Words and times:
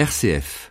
RCF. 0.00 0.70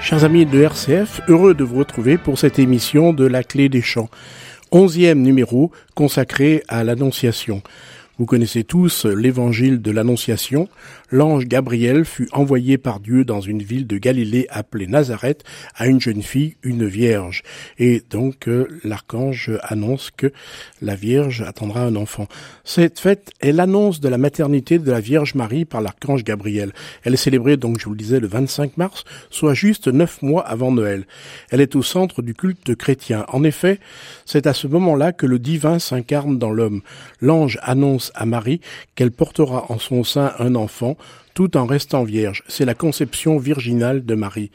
Chers 0.00 0.24
amis 0.24 0.46
de 0.46 0.60
RCF, 0.60 1.20
heureux 1.28 1.54
de 1.54 1.62
vous 1.62 1.76
retrouver 1.76 2.18
pour 2.18 2.40
cette 2.40 2.58
émission 2.58 3.12
de 3.12 3.24
La 3.24 3.44
Clé 3.44 3.68
des 3.68 3.82
Champs, 3.82 4.08
onzième 4.72 5.22
numéro 5.22 5.70
consacré 5.94 6.64
à 6.66 6.82
l'Annonciation. 6.82 7.62
Vous 8.18 8.26
connaissez 8.26 8.64
tous 8.64 9.06
l'évangile 9.06 9.80
de 9.80 9.92
l'Annonciation. 9.92 10.68
L'ange 11.12 11.46
Gabriel 11.46 12.04
fut 12.04 12.28
envoyé 12.32 12.76
par 12.76 12.98
Dieu 12.98 13.24
dans 13.24 13.40
une 13.40 13.62
ville 13.62 13.86
de 13.86 13.96
Galilée 13.96 14.48
appelée 14.50 14.88
Nazareth 14.88 15.44
à 15.76 15.86
une 15.86 16.00
jeune 16.00 16.22
fille, 16.22 16.56
une 16.64 16.84
vierge. 16.84 17.44
Et 17.78 18.02
donc 18.10 18.48
euh, 18.48 18.66
l'archange 18.82 19.52
annonce 19.62 20.10
que 20.10 20.32
la 20.82 20.96
vierge 20.96 21.42
attendra 21.42 21.82
un 21.82 21.94
enfant. 21.94 22.26
Cette 22.64 22.98
fête 22.98 23.30
est 23.40 23.52
l'annonce 23.52 24.00
de 24.00 24.08
la 24.08 24.18
maternité 24.18 24.80
de 24.80 24.90
la 24.90 25.00
Vierge 25.00 25.36
Marie 25.36 25.64
par 25.64 25.80
l'archange 25.80 26.24
Gabriel. 26.24 26.72
Elle 27.04 27.14
est 27.14 27.18
célébrée 27.18 27.56
donc, 27.56 27.78
je 27.78 27.84
vous 27.84 27.92
le 27.92 27.98
disais, 27.98 28.18
le 28.18 28.26
25 28.26 28.76
mars, 28.78 29.04
soit 29.30 29.54
juste 29.54 29.86
neuf 29.86 30.22
mois 30.22 30.44
avant 30.44 30.72
Noël. 30.72 31.06
Elle 31.50 31.60
est 31.60 31.76
au 31.76 31.82
centre 31.82 32.20
du 32.22 32.34
culte 32.34 32.74
chrétien. 32.74 33.24
En 33.28 33.44
effet, 33.44 33.78
c'est 34.26 34.48
à 34.48 34.54
ce 34.54 34.66
moment-là 34.66 35.12
que 35.12 35.26
le 35.26 35.38
divin 35.38 35.78
s'incarne 35.78 36.36
dans 36.36 36.50
l'homme. 36.50 36.82
L'ange 37.20 37.58
annonce 37.62 38.07
à 38.14 38.26
Marie 38.26 38.60
qu'elle 38.94 39.10
portera 39.10 39.66
en 39.70 39.78
son 39.78 40.04
sein 40.04 40.32
un 40.38 40.54
enfant 40.54 40.96
tout 41.38 41.56
en 41.56 41.66
restant 41.66 42.02
vierge. 42.02 42.42
C'est 42.48 42.64
la 42.64 42.74
conception 42.74 43.38
virginale 43.38 44.04
de 44.04 44.14
Marie. 44.16 44.50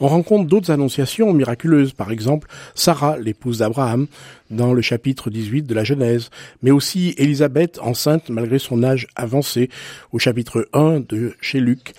On 0.00 0.08
rencontre 0.08 0.48
d'autres 0.48 0.72
annonciations 0.72 1.32
miraculeuses, 1.32 1.92
par 1.92 2.10
exemple 2.10 2.48
Sarah, 2.74 3.16
l'épouse 3.18 3.58
d'Abraham, 3.58 4.08
dans 4.50 4.72
le 4.72 4.82
chapitre 4.82 5.30
18 5.30 5.62
de 5.62 5.74
la 5.74 5.84
Genèse, 5.84 6.30
mais 6.62 6.72
aussi 6.72 7.14
Élisabeth, 7.18 7.78
enceinte 7.80 8.30
malgré 8.30 8.58
son 8.58 8.82
âge 8.82 9.06
avancé, 9.14 9.70
au 10.10 10.18
chapitre 10.18 10.68
1 10.72 11.04
de 11.08 11.34
chez 11.40 11.60
Luc. 11.60 11.94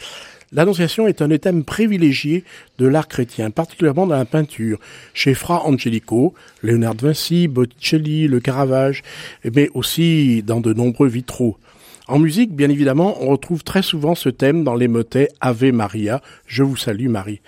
L'Annonciation 0.52 1.08
est 1.08 1.22
un 1.22 1.30
thème 1.38 1.64
privilégié 1.64 2.44
de 2.78 2.88
l'art 2.88 3.08
chrétien, 3.08 3.50
particulièrement 3.50 4.08
dans 4.08 4.18
la 4.18 4.26
peinture. 4.26 4.80
Chez 5.14 5.34
Fra 5.34 5.66
Angelico, 5.66 6.34
Léonard 6.64 6.96
Vinci, 6.96 7.48
Botticelli, 7.48 8.28
le 8.28 8.40
Caravage, 8.40 9.02
mais 9.54 9.70
aussi 9.74 10.44
dans 10.44 10.62
de 10.62 10.74
nombreux 10.74 11.08
vitraux. 11.08 11.58
En 12.08 12.20
musique, 12.20 12.56
bien 12.56 12.70
évidemment, 12.70 13.18
on 13.24 13.30
retrouve 13.30 13.64
très 13.64 13.82
souvent 13.82 14.14
ce 14.14 14.30
thème 14.30 14.64
dans 14.64 14.76
les 14.76 14.88
motets 14.88 15.30
Ave 15.42 15.72
Maria, 15.72 16.22
Je 16.46 16.62
vous 16.62 16.78
salue 16.78 17.10
Marie. 17.10 17.42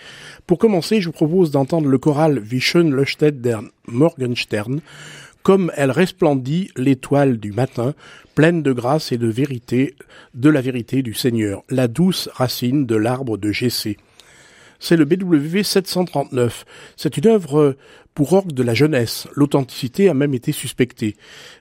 Pour 0.48 0.58
commencer, 0.58 1.00
je 1.00 1.06
vous 1.06 1.12
propose 1.12 1.52
d'entendre 1.52 1.88
le 1.88 1.98
choral 2.00 2.40
Wie 2.40 2.60
schön 2.60 2.90
leuchtet 2.90 3.34
der 3.34 3.62
Morgenstern, 3.86 4.82
comme 5.48 5.72
elle 5.78 5.92
resplendit 5.92 6.72
l'étoile 6.76 7.38
du 7.38 7.54
matin, 7.54 7.94
pleine 8.36 8.64
de 8.64 8.74
grâce 8.74 9.14
et 9.14 9.18
de 9.18 9.30
vérité, 9.30 9.96
de 10.34 10.50
la 10.50 10.60
vérité 10.60 11.02
du 11.02 11.14
Seigneur, 11.14 11.64
la 11.70 11.88
douce 11.88 12.28
racine 12.34 12.86
de 12.86 12.98
l'arbre 12.98 13.38
de 13.38 13.54
Jessé. 13.54 13.96
C'est 14.78 14.98
le 14.98 15.06
BW 15.06 15.64
739. 15.64 16.66
C'est 16.98 17.16
une 17.16 17.28
œuvre 17.28 17.78
pour 18.18 18.34
orgue 18.34 18.52
de 18.52 18.64
la 18.64 18.74
jeunesse. 18.74 19.28
L'authenticité 19.36 20.10
a 20.10 20.16
même 20.16 20.34
été 20.34 20.52
suspectée. 20.52 21.16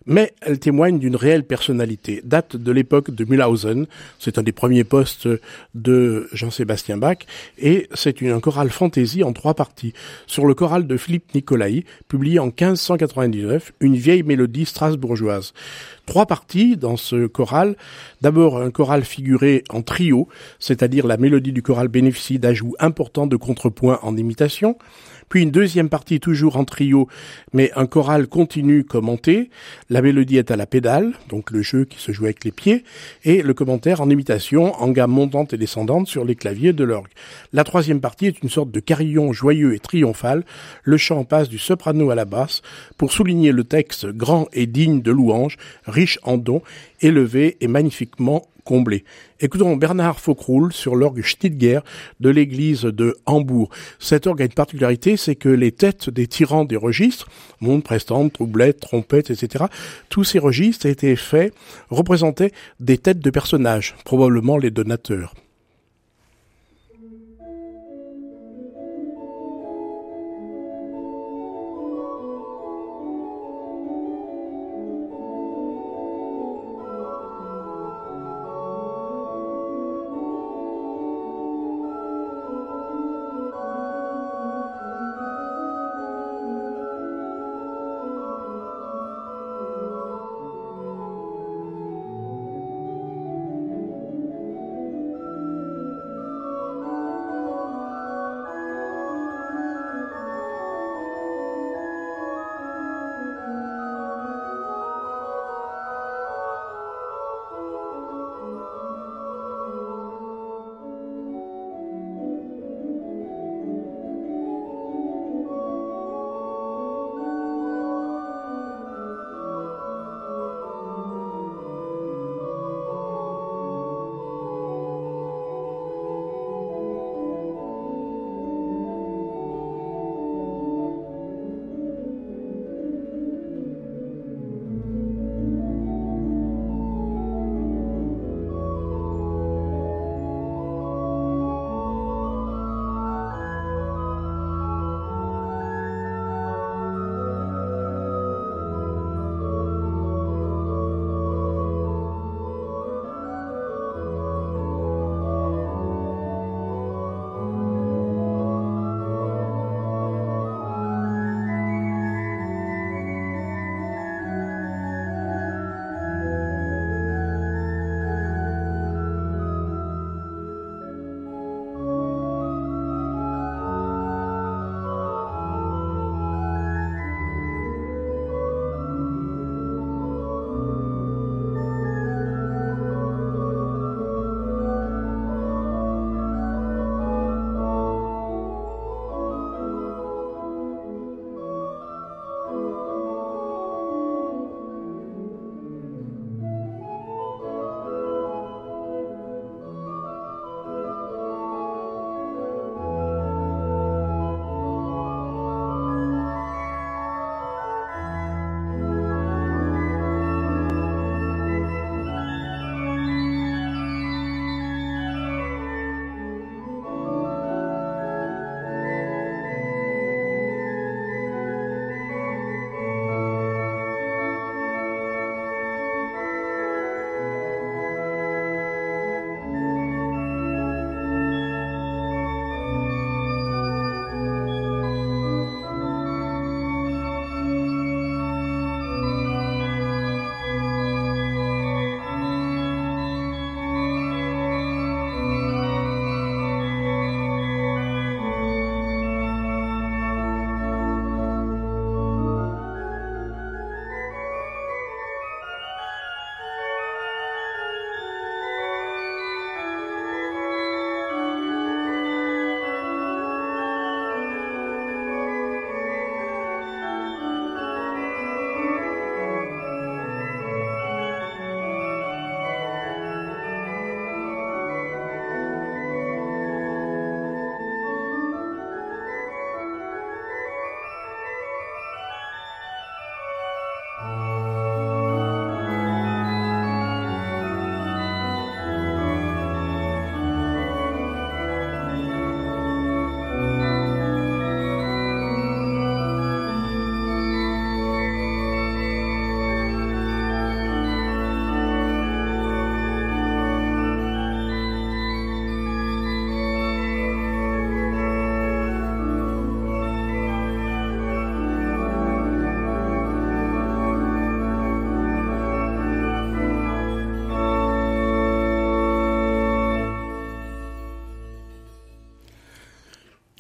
Mais 0.07 0.33
elle 0.41 0.59
témoigne 0.59 0.99
d'une 0.99 1.15
réelle 1.15 1.45
personnalité. 1.45 2.23
Date 2.25 2.57
de 2.57 2.73
l'époque 2.73 3.11
de 3.11 3.27
Mühlhausen. 3.27 3.87
C'est 4.19 4.39
un 4.39 4.43
des 4.43 4.53
premiers 4.53 4.85
postes 4.85 5.29
de 5.75 6.31
Jean-Sébastien 6.33 6.97
Bach. 6.97 7.19
Et 7.59 7.91
c'est 7.93 8.23
un 8.23 8.41
choral 8.41 8.71
fantaisie 8.71 9.23
en 9.23 9.35
trois 9.35 9.53
parties. 9.53 9.93
Sur 10.27 10.47
le 10.47 10.55
choral 10.55 10.87
de 10.87 10.97
Philippe 10.97 11.35
Nicolai, 11.35 11.85
publié 12.09 12.39
en 12.39 12.47
1599, 12.47 13.75
une 13.81 13.97
vieille 13.97 14.23
mélodie 14.23 14.65
strasbourgeoise. 14.65 15.53
Trois 16.07 16.25
parties 16.25 16.79
dans 16.79 16.97
ce 16.97 17.27
choral. 17.27 17.77
D'abord 18.23 18.63
un 18.63 18.71
choral 18.71 19.05
figuré 19.05 19.63
en 19.69 19.83
trio, 19.83 20.27
c'est-à-dire 20.59 21.07
la 21.07 21.19
mélodie 21.19 21.53
du 21.53 21.61
choral 21.61 21.89
bénéficie 21.89 22.39
d'ajouts 22.39 22.77
importants 22.79 23.27
de 23.27 23.37
contrepoint 23.37 23.99
en 24.01 24.17
imitation. 24.17 24.79
Puis 25.29 25.43
une 25.43 25.51
deuxième 25.51 25.89
partie 25.89 26.21
toujours 26.21 26.57
en 26.57 26.65
trio, 26.65 27.09
mais 27.53 27.73
un 27.75 27.87
choral 27.87 28.29
continu 28.29 28.85
commenté. 28.85 29.51
La 29.91 30.03
mélodie 30.03 30.37
est 30.37 30.51
à 30.51 30.57
la 30.57 30.67
pédale, 30.67 31.15
donc 31.29 31.51
le 31.51 31.63
jeu 31.63 31.85
qui 31.85 31.99
se 31.99 32.13
joue 32.13 32.25
avec 32.25 32.45
les 32.45 32.53
pieds, 32.53 32.85
et 33.25 33.43
le 33.43 33.55
commentaire 33.55 34.01
en 34.01 34.09
imitation 34.09 34.75
en 34.81 34.89
gamme 34.91 35.11
montante 35.11 35.53
et 35.53 35.57
descendante 35.57 36.07
sur 36.07 36.25
les 36.25 36.37
claviers 36.37 36.73
de 36.73 36.85
l'orgue. 36.85 37.11
La 37.53 37.65
troisième 37.65 38.01
partie 38.01 38.27
est 38.27 38.43
une 38.43 38.49
sorte 38.49 38.71
de 38.71 38.81
carillon 38.81 39.33
joyeux 39.33 39.75
et 39.75 39.81
triomphal. 39.81 40.45
Le 40.85 40.97
chant 40.97 41.25
passe 41.25 41.49
du 41.49 41.59
soprano 41.59 42.11
à 42.11 42.15
la 42.15 42.25
basse 42.25 42.63
pour 42.97 43.13
souligner 43.13 43.53
le 43.53 43.65
texte 43.65 44.07
grand 44.07 44.47
et 44.53 44.67
digne 44.67 45.03
de 45.03 45.11
louange, 45.11 45.57
riche 45.87 46.19
en 46.23 46.37
dons, 46.39 46.63
élevé 47.01 47.57
et 47.61 47.69
magnifiquement 47.69 48.47
comblé. 48.65 49.05
Écoutons 49.41 49.77
Bernard 49.77 50.19
Faucroul 50.19 50.73
sur 50.73 50.97
l'orgue 50.97 51.25
Stidger 51.25 51.81
de 52.21 52.31
l'église 52.31 52.83
de 52.83 53.17
Hambourg. 53.25 53.71
Cet 53.99 54.27
orgue 54.27 54.43
a 54.43 54.45
une 54.45 54.53
particularité, 54.53 55.17
c'est 55.17 55.37
que 55.37 55.49
les 55.49 55.73
têtes 55.73 56.11
des 56.11 56.27
tyrans 56.27 56.65
des 56.65 56.77
registres, 56.77 57.29
monde, 57.61 57.85
prestante, 57.85 58.33
troublette, 58.33 58.81
trompette, 58.81 59.31
etc., 59.31 59.67
tous 60.09 60.25
ces 60.25 60.41
registres 60.41 60.87
étaient 60.87 61.17
faits, 61.17 61.55
représentaient 61.91 62.53
des 62.81 62.99
têtes 62.99 63.21
de 63.21 63.31
personnages, 63.31 63.95
probablement 64.05 64.59
les 64.59 64.71
donateurs. 64.71 65.35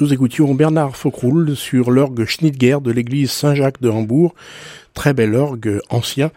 Nous 0.06 0.14
écoutions 0.14 0.54
Bernard 0.54 0.96
Faucroul 0.96 1.56
sur 1.56 1.90
l'orgue 1.90 2.26
Schnittger 2.26 2.76
de 2.80 2.92
l'église 2.92 3.32
Saint-Jacques 3.32 3.80
de 3.80 3.88
Hambourg, 3.88 4.36
très 4.94 5.14
bel 5.14 5.34
orgue 5.34 5.80
ancien, 5.90 6.30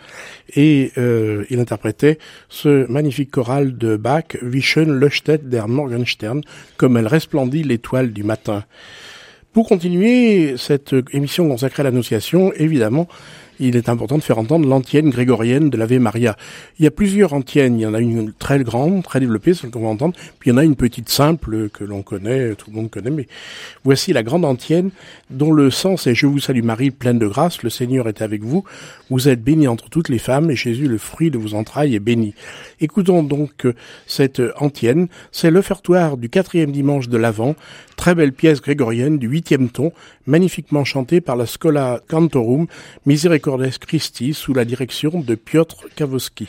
et 0.56 0.92
euh, 0.98 1.45
il 1.51 1.60
interprétait 1.60 2.18
ce 2.50 2.92
magnifique 2.92 3.30
choral 3.30 3.77
de 3.77 3.95
Bach, 3.95 4.24
Wischen 4.42 4.92
Leuchtet 4.92 5.38
der 5.44 5.68
Morgenstern, 5.68 6.42
comme 6.77 6.98
elle 6.98 7.06
resplendit 7.06 7.62
l'étoile 7.62 8.12
du 8.12 8.24
matin. 8.24 8.63
Pour 9.54 9.68
continuer 9.68 10.57
cette 10.57 10.95
émission 11.12 11.48
consacrée 11.48 11.81
à 11.81 11.83
l'Annonciation, 11.83 12.51
évidemment, 12.54 13.07
il 13.59 13.75
est 13.75 13.89
important 13.89 14.17
de 14.17 14.23
faire 14.23 14.38
entendre 14.38 14.67
l'antienne 14.67 15.09
grégorienne 15.09 15.69
de 15.69 15.77
l'Ave 15.77 16.00
Maria. 16.00 16.38
Il 16.79 16.85
y 16.85 16.88
a 16.88 16.91
plusieurs 16.91 17.33
antiennes. 17.33 17.79
Il 17.79 17.83
y 17.83 17.85
en 17.85 17.94
a 17.94 18.00
une 18.00 18.31
très 18.33 18.63
grande, 18.63 19.03
très 19.03 19.19
développée, 19.19 19.53
celle 19.53 19.69
qu'on 19.69 19.81
va 19.81 19.88
entendre. 19.88 20.15
Puis 20.39 20.50
il 20.50 20.53
y 20.53 20.56
en 20.56 20.57
a 20.57 20.63
une 20.63 20.75
petite 20.75 21.09
simple 21.09 21.69
que 21.69 21.83
l'on 21.83 22.01
connaît, 22.01 22.56
tout 22.56 22.69
le 22.69 22.75
monde 22.75 22.89
connaît. 22.89 23.11
Mais 23.11 23.27
voici 23.83 24.13
la 24.13 24.23
grande 24.23 24.45
antienne 24.45 24.91
dont 25.29 25.51
le 25.51 25.71
sens 25.71 26.07
est 26.07 26.15
Je 26.15 26.25
vous 26.25 26.39
salue 26.39 26.63
Marie, 26.63 26.91
pleine 26.91 27.19
de 27.19 27.27
grâce, 27.27 27.63
le 27.63 27.69
Seigneur 27.69 28.07
est 28.07 28.21
avec 28.21 28.44
vous. 28.44 28.63
Vous 29.09 29.27
êtes 29.27 29.44
bénie 29.44 29.67
entre 29.67 29.89
toutes 29.89 30.09
les 30.09 30.19
femmes 30.19 30.50
et 30.51 30.56
Jésus, 30.56 30.88
le 30.88 30.97
fruit 30.97 31.31
de 31.31 31.38
vos 31.38 31.53
entrailles, 31.53 31.95
est 31.95 32.00
béni. 32.00 32.33
Écoutons 32.81 33.23
donc 33.23 33.65
euh, 33.65 33.73
cette 34.07 34.41
antienne. 34.57 35.07
C'est 35.31 35.51
l'offertoire 35.51 36.17
du 36.17 36.29
quatrième 36.29 36.71
dimanche 36.71 37.09
de 37.09 37.17
l'Avent. 37.17 37.56
Très 37.97 38.15
belle 38.15 38.31
pièce 38.31 38.61
grégorienne 38.61 39.17
du 39.17 39.27
huitième 39.27 39.69
ton, 39.69 39.91
magnifiquement 40.25 40.85
chantée 40.85 41.19
par 41.19 41.35
la 41.35 41.45
Scola 41.45 42.00
Cantorum 42.07 42.67
Misericordes 43.50 43.80
Christi 43.80 44.34
sous 44.36 44.54
la 44.54 44.63
direction 44.63 45.22
de 45.22 45.34
Piotr 45.34 45.88
Kavoski. 45.96 46.48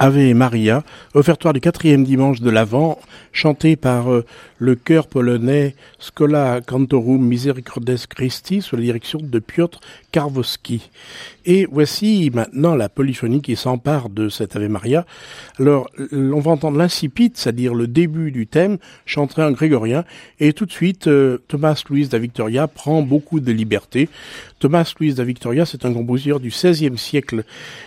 Ave 0.00 0.32
Maria, 0.34 0.84
offertoire 1.14 1.52
du 1.52 1.60
quatrième 1.60 2.04
dimanche 2.04 2.40
de 2.40 2.50
l'Avent, 2.50 2.98
chanté 3.32 3.74
par 3.74 4.12
euh, 4.12 4.24
le 4.58 4.76
chœur 4.76 5.08
polonais 5.08 5.74
Scola 5.98 6.60
Cantorum 6.60 7.20
Misericordes 7.20 7.96
Christi 8.08 8.62
sous 8.62 8.76
la 8.76 8.82
direction 8.82 9.18
de 9.20 9.38
Piotr 9.40 9.80
Karwowski. 10.12 10.90
Et 11.46 11.66
voici 11.70 12.30
maintenant 12.32 12.76
la 12.76 12.88
polyphonie 12.88 13.42
qui 13.42 13.56
s'empare 13.56 14.08
de 14.08 14.28
cet 14.28 14.54
Ave 14.54 14.68
Maria. 14.68 15.06
Alors, 15.58 15.90
on 16.12 16.40
va 16.40 16.50
entendre 16.52 16.78
l'incipit, 16.78 17.32
c'est-à-dire 17.34 17.74
le 17.74 17.86
début 17.86 18.30
du 18.30 18.46
thème, 18.46 18.78
chanté 19.06 19.42
en 19.42 19.50
grégorien, 19.50 20.04
et 20.40 20.52
tout 20.52 20.66
de 20.66 20.72
suite, 20.72 21.08
euh, 21.08 21.38
Thomas 21.48 21.82
Louis 21.88 22.06
da 22.06 22.18
Victoria 22.18 22.68
prend 22.68 23.02
beaucoup 23.02 23.40
de 23.40 23.50
liberté. 23.50 24.08
Thomas 24.58 24.92
Louis 24.98 25.14
da 25.14 25.24
Victoria, 25.24 25.64
c'est 25.66 25.84
un 25.84 25.92
compositeur 25.92 26.40
du 26.40 26.48
XVIe 26.48 26.98
siècle. 26.98 27.44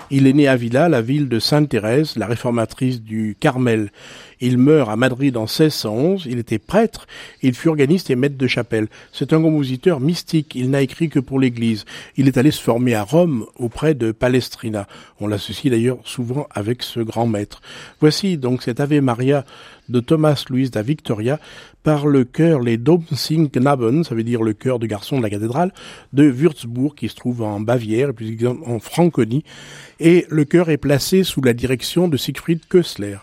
Il 0.10 0.28
est 0.28 0.34
né 0.34 0.48
à 0.48 0.56
Villa, 0.56 0.90
la 0.90 1.02
ville 1.02 1.28
de 1.30 1.40
Sainte-Thérèse, 1.40 2.01
la 2.16 2.28
réformatrice 2.28 3.02
du 3.02 3.36
Carmel. 3.40 3.92
Il 4.40 4.58
meurt 4.58 4.90
à 4.90 4.96
Madrid 4.96 5.38
en 5.38 5.42
1611, 5.42 6.26
il 6.28 6.40
était 6.40 6.60
prêtre, 6.60 7.08
il 7.42 7.54
fut 7.54 7.68
organiste 7.68 8.10
et 8.10 8.16
maître 8.16 8.38
de 8.38 8.48
chapelle. 8.48 8.88
C'est 9.14 9.34
un 9.34 9.42
compositeur 9.42 10.00
mystique, 10.00 10.54
il 10.56 10.72
n'a 10.72 10.82
écrit 10.82 11.10
que 11.10 11.20
pour 11.20 11.40
l'église. 11.40 11.86
Il 12.18 12.28
est 12.28 12.38
allé 12.38 12.52
se 12.52 12.62
former 12.62 12.96
à 12.96 13.04
Rome 13.04 13.46
auprès 13.56 13.94
de 13.94 14.12
Palestrina. 14.12 14.88
On 15.20 15.28
l'associe 15.28 15.72
d'ailleurs 15.72 16.00
souvent 16.04 16.48
avec 16.52 16.84
ce 16.84 17.00
grand 17.00 17.28
maître. 17.28 17.62
Voici 18.00 18.38
donc 18.38 18.64
cet 18.64 18.80
Ave 18.80 19.00
Maria 19.02 19.46
de 19.90 20.00
Thomas 20.00 20.44
Louis 20.50 20.70
da 20.70 20.82
Victoria 20.82 21.40
par 21.84 22.08
le 22.08 22.24
chœur 22.24 22.62
les 22.62 22.78
Domsingknaben, 22.78 24.04
ça 24.04 24.16
veut 24.16 24.24
dire 24.24 24.44
le 24.44 24.54
chœur 24.54 24.80
de 24.80 24.88
garçon 24.88 25.18
de 25.18 25.24
la 25.24 25.30
cathédrale 25.30 25.74
de 26.14 26.24
Würzburg 26.24 26.96
qui 26.96 27.10
se 27.10 27.16
trouve 27.16 27.42
en 27.42 27.60
Bavière 27.60 28.10
et 28.10 28.14
plus 28.14 28.38
en 28.48 28.80
Franconie 28.80 29.44
et 30.00 30.26
le 30.30 30.46
chœur 30.46 30.70
est 30.70 30.78
placé 30.78 31.24
sous 31.24 31.42
la 31.42 31.54
direction 31.54 32.08
de 32.08 32.18
Siegfried 32.18 32.62
Kössler. 32.68 33.18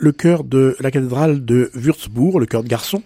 Le 0.00 0.12
chœur 0.12 0.44
de 0.44 0.76
la 0.80 0.90
cathédrale 0.90 1.44
de 1.44 1.70
Würzburg, 1.74 2.40
le 2.40 2.46
chœur 2.46 2.62
de 2.62 2.68
garçon, 2.68 3.02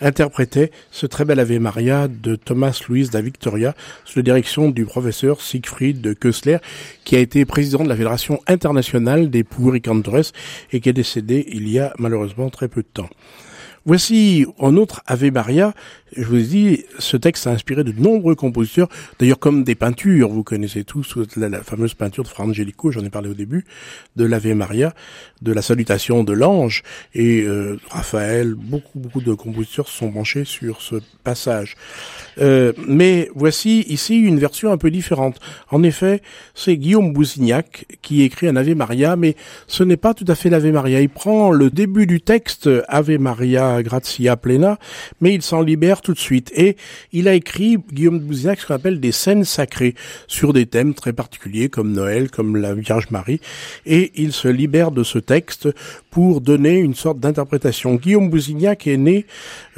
interprétait 0.00 0.70
ce 0.92 1.06
très 1.06 1.24
bel 1.24 1.40
Ave 1.40 1.58
Maria 1.58 2.06
de 2.06 2.36
Thomas 2.36 2.80
Louis 2.88 3.08
da 3.08 3.20
Victoria 3.20 3.74
sous 4.04 4.20
la 4.20 4.22
direction 4.22 4.70
du 4.70 4.84
professeur 4.84 5.40
Siegfried 5.40 6.16
Kössler, 6.18 6.58
qui 7.04 7.16
a 7.16 7.18
été 7.18 7.44
président 7.44 7.82
de 7.82 7.88
la 7.88 7.96
Fédération 7.96 8.40
internationale 8.46 9.28
des 9.28 9.42
Puericantores 9.42 10.32
et 10.72 10.80
qui 10.80 10.88
est 10.88 10.92
décédé 10.92 11.44
il 11.48 11.68
y 11.68 11.80
a 11.80 11.92
malheureusement 11.98 12.48
très 12.48 12.68
peu 12.68 12.82
de 12.82 12.88
temps. 12.92 13.10
Voici 13.84 14.46
un 14.60 14.76
autre 14.76 15.02
Ave 15.06 15.30
Maria. 15.30 15.72
Je 16.16 16.24
vous 16.24 16.36
ai 16.36 16.42
dit, 16.42 16.84
ce 16.98 17.18
texte 17.18 17.46
a 17.46 17.50
inspiré 17.50 17.84
de 17.84 17.92
nombreux 17.92 18.34
compositeurs, 18.34 18.88
d'ailleurs 19.18 19.38
comme 19.38 19.64
des 19.64 19.74
peintures. 19.74 20.30
Vous 20.30 20.42
connaissez 20.42 20.82
tous 20.82 21.18
la, 21.36 21.62
fameuse 21.62 21.92
peinture 21.92 22.24
de 22.24 22.28
Fra 22.28 22.44
Angelico, 22.44 22.90
j'en 22.90 23.04
ai 23.04 23.10
parlé 23.10 23.28
au 23.28 23.34
début, 23.34 23.66
de 24.16 24.24
l'Ave 24.24 24.46
Maria, 24.54 24.94
de 25.42 25.52
la 25.52 25.60
salutation 25.60 26.24
de 26.24 26.32
l'ange. 26.32 26.84
Et 27.14 27.42
euh, 27.42 27.78
Raphaël, 27.90 28.54
beaucoup, 28.54 28.98
beaucoup 28.98 29.20
de 29.20 29.34
compositeurs 29.34 29.88
se 29.88 29.98
sont 29.98 30.10
penchés 30.10 30.46
sur 30.46 30.80
ce 30.80 30.96
passage. 31.22 31.76
Euh, 32.38 32.72
mais 32.88 33.28
voici 33.34 33.84
ici 33.88 34.18
une 34.18 34.38
version 34.38 34.72
un 34.72 34.78
peu 34.78 34.90
différente. 34.90 35.38
En 35.70 35.82
effet, 35.82 36.22
c'est 36.54 36.78
Guillaume 36.78 37.12
Bousignac 37.12 37.84
qui 38.00 38.22
écrit 38.22 38.48
un 38.48 38.56
Ave 38.56 38.74
Maria, 38.74 39.16
mais 39.16 39.36
ce 39.66 39.82
n'est 39.82 39.98
pas 39.98 40.14
tout 40.14 40.24
à 40.28 40.34
fait 40.34 40.48
l'Ave 40.48 40.66
Maria. 40.68 41.02
Il 41.02 41.10
prend 41.10 41.50
le 41.50 41.68
début 41.68 42.06
du 42.06 42.22
texte 42.22 42.70
Ave 42.88 43.18
Maria 43.18 43.82
Grazia 43.82 44.36
Plena, 44.36 44.78
mais 45.20 45.34
il 45.34 45.42
s'en 45.42 45.60
libère 45.60 46.00
tout 46.06 46.14
de 46.14 46.18
suite. 46.18 46.52
Et 46.54 46.76
il 47.12 47.26
a 47.26 47.34
écrit, 47.34 47.78
Guillaume 47.92 48.20
de 48.20 48.32
ce 48.32 48.64
qu'on 48.64 48.74
appelle 48.74 49.00
des 49.00 49.10
scènes 49.10 49.44
sacrées 49.44 49.94
sur 50.28 50.52
des 50.52 50.66
thèmes 50.66 50.94
très 50.94 51.12
particuliers 51.12 51.68
comme 51.68 51.90
Noël, 51.92 52.30
comme 52.30 52.56
la 52.56 52.74
Vierge 52.74 53.08
Marie, 53.10 53.40
et 53.86 54.12
il 54.14 54.32
se 54.32 54.46
libère 54.46 54.92
de 54.92 55.02
ce 55.02 55.18
texte 55.18 55.68
pour 56.10 56.40
donner 56.40 56.78
une 56.78 56.94
sorte 56.94 57.18
d'interprétation. 57.18 57.96
Guillaume 57.96 58.30
Bousignac 58.30 58.86
est 58.86 58.96
né 58.96 59.26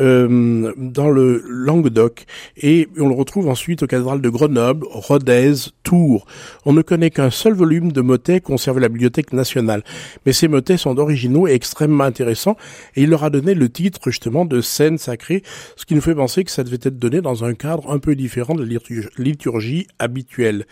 euh, 0.00 0.72
dans 0.76 1.08
le 1.08 1.42
Languedoc 1.48 2.26
et 2.58 2.88
on 2.98 3.08
le 3.08 3.14
retrouve 3.14 3.48
ensuite 3.48 3.82
aux 3.82 3.86
cathédrales 3.86 4.20
de 4.20 4.28
Grenoble, 4.28 4.86
Rodez, 4.90 5.54
Tours. 5.82 6.26
On 6.66 6.74
ne 6.74 6.82
connaît 6.82 7.10
qu'un 7.10 7.30
seul 7.30 7.54
volume 7.54 7.90
de 7.90 8.02
motets 8.02 8.40
conservé 8.40 8.78
à 8.78 8.82
la 8.82 8.88
Bibliothèque 8.88 9.32
nationale, 9.32 9.82
mais 10.26 10.34
ces 10.34 10.46
motets 10.46 10.76
sont 10.76 10.98
originaux 10.98 11.48
et 11.48 11.54
extrêmement 11.54 12.04
intéressants 12.04 12.56
et 12.94 13.02
il 13.02 13.10
leur 13.10 13.24
a 13.24 13.30
donné 13.30 13.54
le 13.54 13.70
titre 13.70 13.98
justement 14.04 14.44
de 14.44 14.60
scène 14.60 14.98
sacrée, 14.98 15.42
ce 15.74 15.86
qui 15.86 15.94
nous 15.94 16.02
fait 16.02 16.07
penser 16.14 16.44
que 16.44 16.50
ça 16.50 16.64
devait 16.64 16.78
être 16.82 16.98
donné 16.98 17.20
dans 17.20 17.44
un 17.44 17.54
cadre 17.54 17.90
un 17.90 17.98
peu 17.98 18.14
différent 18.14 18.54
de 18.54 18.64
la 18.64 18.78
liturgie 19.18 19.86
habituelle. 19.98 20.66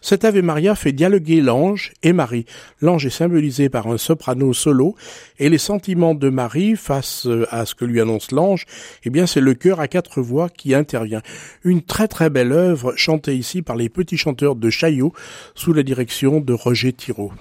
Cet 0.00 0.24
Ave 0.24 0.40
Maria 0.42 0.74
fait 0.74 0.92
dialoguer 0.92 1.40
l'ange 1.40 1.92
et 2.02 2.12
Marie. 2.12 2.46
L'ange 2.80 3.06
est 3.06 3.10
symbolisé 3.10 3.68
par 3.68 3.86
un 3.88 3.98
soprano 3.98 4.52
solo 4.52 4.94
et 5.38 5.48
les 5.48 5.58
sentiments 5.58 6.14
de 6.14 6.28
Marie 6.28 6.76
face 6.76 7.26
euh, 7.26 7.46
à 7.50 7.66
ce 7.66 7.74
que 7.74 7.84
lui 7.84 8.00
annonce 8.00 8.30
l'ange, 8.30 8.66
eh 9.04 9.10
bien 9.10 9.26
c'est 9.26 9.40
le 9.40 9.54
chœur 9.54 9.80
à 9.80 9.88
quatre 9.88 10.20
voix 10.20 10.48
qui 10.48 10.74
intervient. 10.74 11.22
Une 11.64 11.82
très 11.82 12.08
très 12.08 12.30
belle 12.30 12.52
œuvre 12.52 12.94
chantée 12.96 13.36
ici 13.36 13.62
par 13.62 13.76
les 13.76 13.88
petits 13.88 14.16
chanteurs 14.16 14.56
de 14.56 14.70
Chaillot 14.70 15.12
sous 15.54 15.72
la 15.72 15.82
direction 15.82 16.40
de 16.40 16.52
Roger 16.52 16.92
Thiraud. 16.92 17.32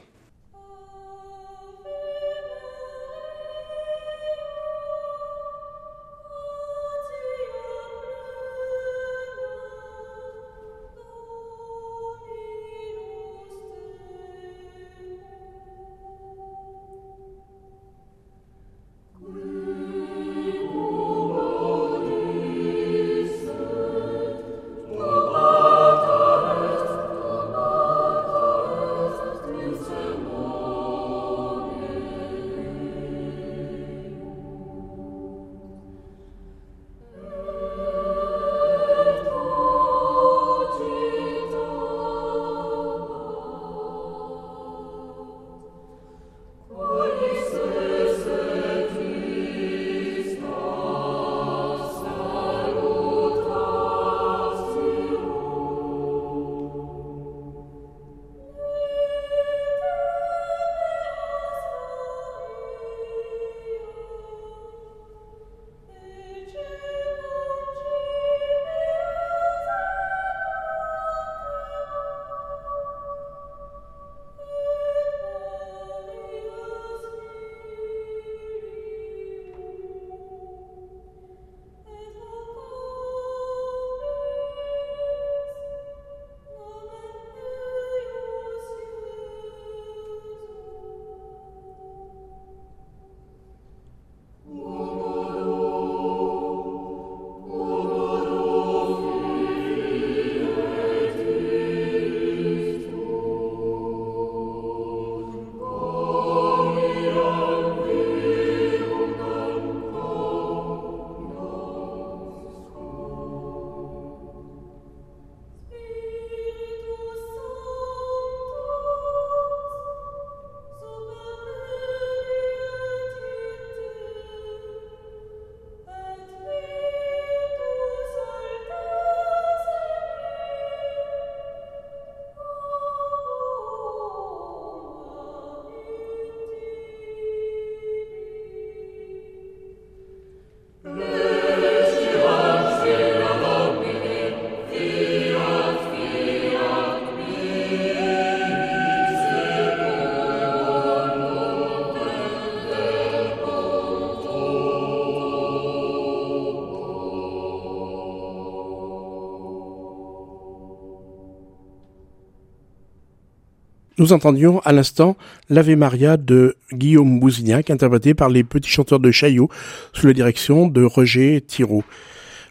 Nous 163.99 164.13
entendions 164.13 164.59
à 164.59 164.73
l'instant 164.73 165.17
l'Ave 165.49 165.75
Maria 165.75 166.17
de 166.17 166.55
Guillaume 166.71 167.19
Bousignac, 167.19 167.71
interprété 167.71 168.13
par 168.13 168.29
les 168.29 168.43
petits 168.43 168.69
chanteurs 168.69 168.99
de 168.99 169.09
Chaillot, 169.09 169.49
sous 169.91 170.05
la 170.05 170.13
direction 170.13 170.67
de 170.67 170.83
Roger 170.83 171.41
Thiraud. 171.41 171.83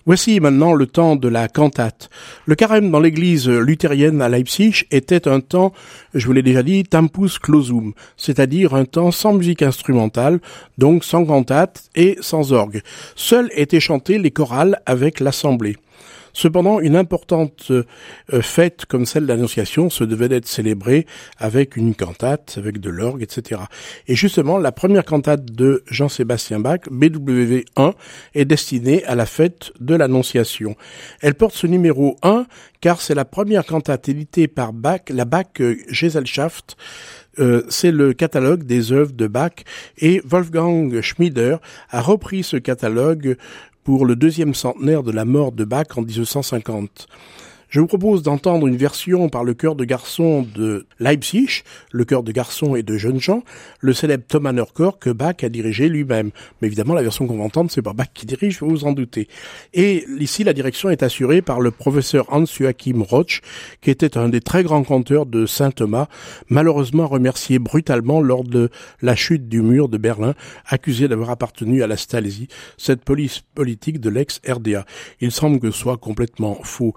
Voici 0.06 0.40
maintenant 0.40 0.72
le 0.72 0.88
temps 0.88 1.14
de 1.14 1.28
la 1.28 1.46
cantate. 1.46 2.10
Le 2.46 2.56
carême 2.56 2.90
dans 2.90 2.98
l'église 2.98 3.48
luthérienne 3.48 4.22
à 4.22 4.28
Leipzig 4.28 4.86
était 4.90 5.28
un 5.28 5.38
temps, 5.38 5.72
je 6.14 6.26
vous 6.26 6.32
l'ai 6.32 6.42
déjà 6.42 6.64
dit, 6.64 6.82
tempus 6.82 7.38
clausum, 7.38 7.92
c'est-à-dire 8.16 8.74
un 8.74 8.84
temps 8.84 9.12
sans 9.12 9.32
musique 9.32 9.62
instrumentale, 9.62 10.40
donc 10.78 11.04
sans 11.04 11.24
cantate 11.24 11.90
et 11.94 12.16
sans 12.22 12.52
orgue. 12.52 12.82
Seuls 13.14 13.50
étaient 13.54 13.78
chantés 13.78 14.18
les 14.18 14.32
chorales 14.32 14.80
avec 14.84 15.20
l'assemblée. 15.20 15.76
Cependant, 16.36 16.80
une 16.80 16.96
importante 16.96 17.70
euh, 17.70 17.82
fête 18.42 18.84
comme 18.84 19.06
celle 19.06 19.22
de 19.22 19.28
l'Annonciation 19.28 19.88
se 19.88 20.04
devait 20.04 20.28
d'être 20.28 20.46
célébrée 20.46 21.06
avec 21.38 21.78
une 21.78 21.94
cantate, 21.94 22.56
avec 22.58 22.78
de 22.78 22.90
l'orgue, 22.90 23.22
etc. 23.22 23.62
Et 24.06 24.14
justement, 24.16 24.58
la 24.58 24.70
première 24.70 25.06
cantate 25.06 25.46
de 25.46 25.82
Jean-Sébastien 25.86 26.60
Bach, 26.60 26.80
BWV 26.90 27.64
1, 27.76 27.94
est 28.34 28.44
destinée 28.44 29.02
à 29.06 29.14
la 29.14 29.24
fête 29.24 29.72
de 29.80 29.94
l'Annonciation. 29.94 30.76
Elle 31.22 31.36
porte 31.36 31.54
ce 31.54 31.66
numéro 31.66 32.18
1 32.22 32.44
car 32.82 33.00
c'est 33.00 33.14
la 33.14 33.24
première 33.24 33.64
cantate 33.64 34.10
éditée 34.10 34.46
par 34.46 34.74
Bach, 34.74 35.08
la 35.08 35.24
Bach 35.24 35.46
Gesellschaft, 35.88 36.76
euh, 37.38 37.62
c'est 37.70 37.92
le 37.92 38.12
catalogue 38.12 38.64
des 38.64 38.92
œuvres 38.92 39.12
de 39.12 39.26
Bach 39.26 39.52
et 39.98 40.22
Wolfgang 40.24 41.00
Schmieder 41.00 41.56
a 41.90 42.00
repris 42.00 42.42
ce 42.42 42.56
catalogue 42.56 43.36
pour 43.86 44.04
le 44.04 44.16
deuxième 44.16 44.52
centenaire 44.52 45.04
de 45.04 45.12
la 45.12 45.24
mort 45.24 45.52
de 45.52 45.64
Bach 45.64 45.86
en 45.96 46.02
1950. 46.02 47.06
Je 47.76 47.82
vous 47.82 47.86
propose 47.86 48.22
d'entendre 48.22 48.66
une 48.68 48.78
version 48.78 49.28
par 49.28 49.44
le 49.44 49.52
chœur 49.52 49.74
de 49.74 49.84
garçons 49.84 50.46
de 50.54 50.86
Leipzig, 50.98 51.62
le 51.92 52.06
chœur 52.06 52.22
de 52.22 52.32
garçons 52.32 52.74
et 52.74 52.82
de 52.82 52.96
jeunes 52.96 53.20
gens, 53.20 53.42
le 53.80 53.92
célèbre 53.92 54.24
Thomas 54.26 54.54
Chor 54.74 54.98
que 54.98 55.10
Bach 55.10 55.34
a 55.42 55.50
dirigé 55.50 55.90
lui-même. 55.90 56.30
Mais 56.62 56.68
évidemment, 56.68 56.94
la 56.94 57.02
version 57.02 57.26
qu'on 57.26 57.36
va 57.36 57.44
entendre, 57.44 57.70
c'est 57.70 57.82
pas 57.82 57.92
Bach 57.92 58.06
qui 58.14 58.24
dirige, 58.24 58.60
vous 58.60 58.70
vous 58.70 58.84
en 58.86 58.92
doutez. 58.92 59.28
Et 59.74 60.06
ici, 60.18 60.42
la 60.42 60.54
direction 60.54 60.88
est 60.88 61.02
assurée 61.02 61.42
par 61.42 61.60
le 61.60 61.70
professeur 61.70 62.24
Hans-Joachim 62.32 63.02
Roch, 63.02 63.42
qui 63.82 63.90
était 63.90 64.16
un 64.16 64.30
des 64.30 64.40
très 64.40 64.62
grands 64.62 64.82
conteurs 64.82 65.26
de 65.26 65.44
Saint 65.44 65.70
Thomas, 65.70 66.06
malheureusement 66.48 67.06
remercié 67.06 67.58
brutalement 67.58 68.22
lors 68.22 68.44
de 68.44 68.70
la 69.02 69.16
chute 69.16 69.50
du 69.50 69.60
mur 69.60 69.90
de 69.90 69.98
Berlin, 69.98 70.32
accusé 70.66 71.08
d'avoir 71.08 71.28
appartenu 71.28 71.82
à 71.82 71.86
la 71.86 71.98
Stasi, 71.98 72.48
cette 72.78 73.04
police 73.04 73.42
politique 73.54 74.00
de 74.00 74.08
l'ex-RDA. 74.08 74.86
Il 75.20 75.30
semble 75.30 75.60
que 75.60 75.70
ce 75.70 75.78
soit 75.78 75.98
complètement 75.98 76.58
faux. 76.62 76.94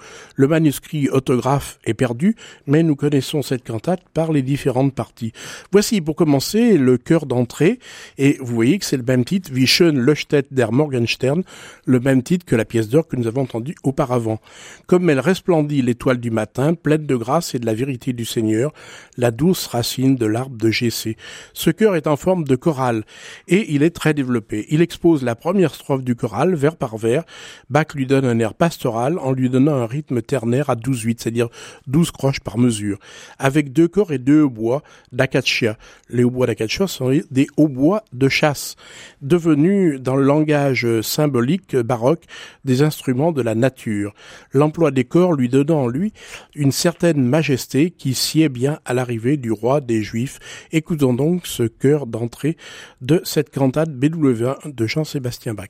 Manuscrit 0.69 1.09
autographe 1.09 1.79
est 1.83 1.95
perdu, 1.95 2.35
mais 2.67 2.83
nous 2.83 2.95
connaissons 2.95 3.41
cette 3.41 3.65
cantate 3.65 4.03
par 4.13 4.31
les 4.31 4.43
différentes 4.43 4.93
parties. 4.93 5.33
Voici 5.71 5.99
pour 5.99 6.15
commencer 6.15 6.77
le 6.77 6.99
chœur 6.99 7.25
d'entrée, 7.25 7.79
et 8.19 8.37
vous 8.39 8.53
voyez 8.53 8.77
que 8.77 8.85
c'est 8.85 8.97
le 8.97 9.03
même 9.03 9.25
titre, 9.25 9.49
Wie 9.51 9.65
schön 9.65 10.05
der 10.51 10.71
Morgenstern, 10.71 11.41
le 11.85 11.99
même 11.99 12.21
titre 12.21 12.45
que 12.45 12.55
la 12.55 12.65
pièce 12.65 12.87
d'or 12.87 13.07
que 13.07 13.15
nous 13.15 13.25
avons 13.25 13.41
entendue 13.41 13.75
auparavant. 13.83 14.39
Comme 14.85 15.09
elle 15.09 15.19
resplendit 15.19 15.81
l'étoile 15.81 16.19
du 16.19 16.29
matin, 16.29 16.75
pleine 16.75 17.07
de 17.07 17.15
grâce 17.15 17.55
et 17.55 17.59
de 17.59 17.65
la 17.65 17.73
vérité 17.73 18.13
du 18.13 18.25
Seigneur, 18.25 18.71
la 19.17 19.31
douce 19.31 19.65
racine 19.65 20.17
de 20.17 20.27
l'arbre 20.27 20.55
de 20.55 20.69
GC. 20.69 21.17
Ce 21.53 21.71
chœur 21.71 21.95
est 21.95 22.05
en 22.05 22.15
forme 22.15 22.43
de 22.43 22.55
chorale, 22.55 23.05
et 23.47 23.73
il 23.73 23.81
est 23.81 23.95
très 23.95 24.13
développé. 24.13 24.67
Il 24.69 24.81
expose 24.81 25.23
la 25.23 25.35
première 25.35 25.73
strophe 25.73 26.03
du 26.03 26.15
choral, 26.15 26.53
vers 26.53 26.75
par 26.75 26.97
vers. 26.97 27.23
Bach 27.71 27.95
lui 27.95 28.05
donne 28.05 28.25
un 28.25 28.37
air 28.37 28.53
pastoral 28.53 29.17
en 29.17 29.31
lui 29.31 29.49
donnant 29.49 29.75
un 29.75 29.87
rythme 29.87 30.21
ternaire 30.21 30.48
à 30.67 30.75
12-8, 30.75 31.17
c'est-à-dire 31.19 31.49
12 31.87 32.11
croches 32.11 32.39
par 32.39 32.57
mesure, 32.57 32.99
avec 33.37 33.73
deux 33.73 33.87
corps 33.87 34.11
et 34.11 34.17
deux 34.17 34.41
hautbois 34.41 34.83
d'acacia. 35.11 35.77
Les 36.09 36.23
hautbois 36.23 36.47
d'acacia 36.47 36.87
sont 36.87 37.11
des 37.31 37.47
hautbois 37.57 38.03
de 38.13 38.29
chasse, 38.29 38.75
devenus 39.21 39.99
dans 40.01 40.15
le 40.15 40.23
langage 40.23 40.87
symbolique 41.01 41.75
baroque 41.75 42.23
des 42.65 42.81
instruments 42.81 43.31
de 43.31 43.41
la 43.41 43.55
nature. 43.55 44.13
L'emploi 44.53 44.91
des 44.91 45.03
corps 45.03 45.33
lui 45.33 45.49
donnant 45.49 45.83
en 45.83 45.87
lui 45.87 46.13
une 46.55 46.71
certaine 46.71 47.23
majesté 47.23 47.91
qui 47.91 48.13
sied 48.13 48.49
bien 48.49 48.79
à 48.85 48.93
l'arrivée 48.93 49.37
du 49.37 49.51
roi 49.51 49.81
des 49.81 50.03
Juifs. 50.03 50.39
Écoutons 50.71 51.13
donc 51.13 51.47
ce 51.47 51.63
chœur 51.63 52.07
d'entrée 52.07 52.57
de 53.01 53.21
cette 53.23 53.49
cantate 53.49 53.89
BW1 53.89 54.73
de 54.73 54.87
Jean-Sébastien 54.87 55.53
Bach. 55.53 55.69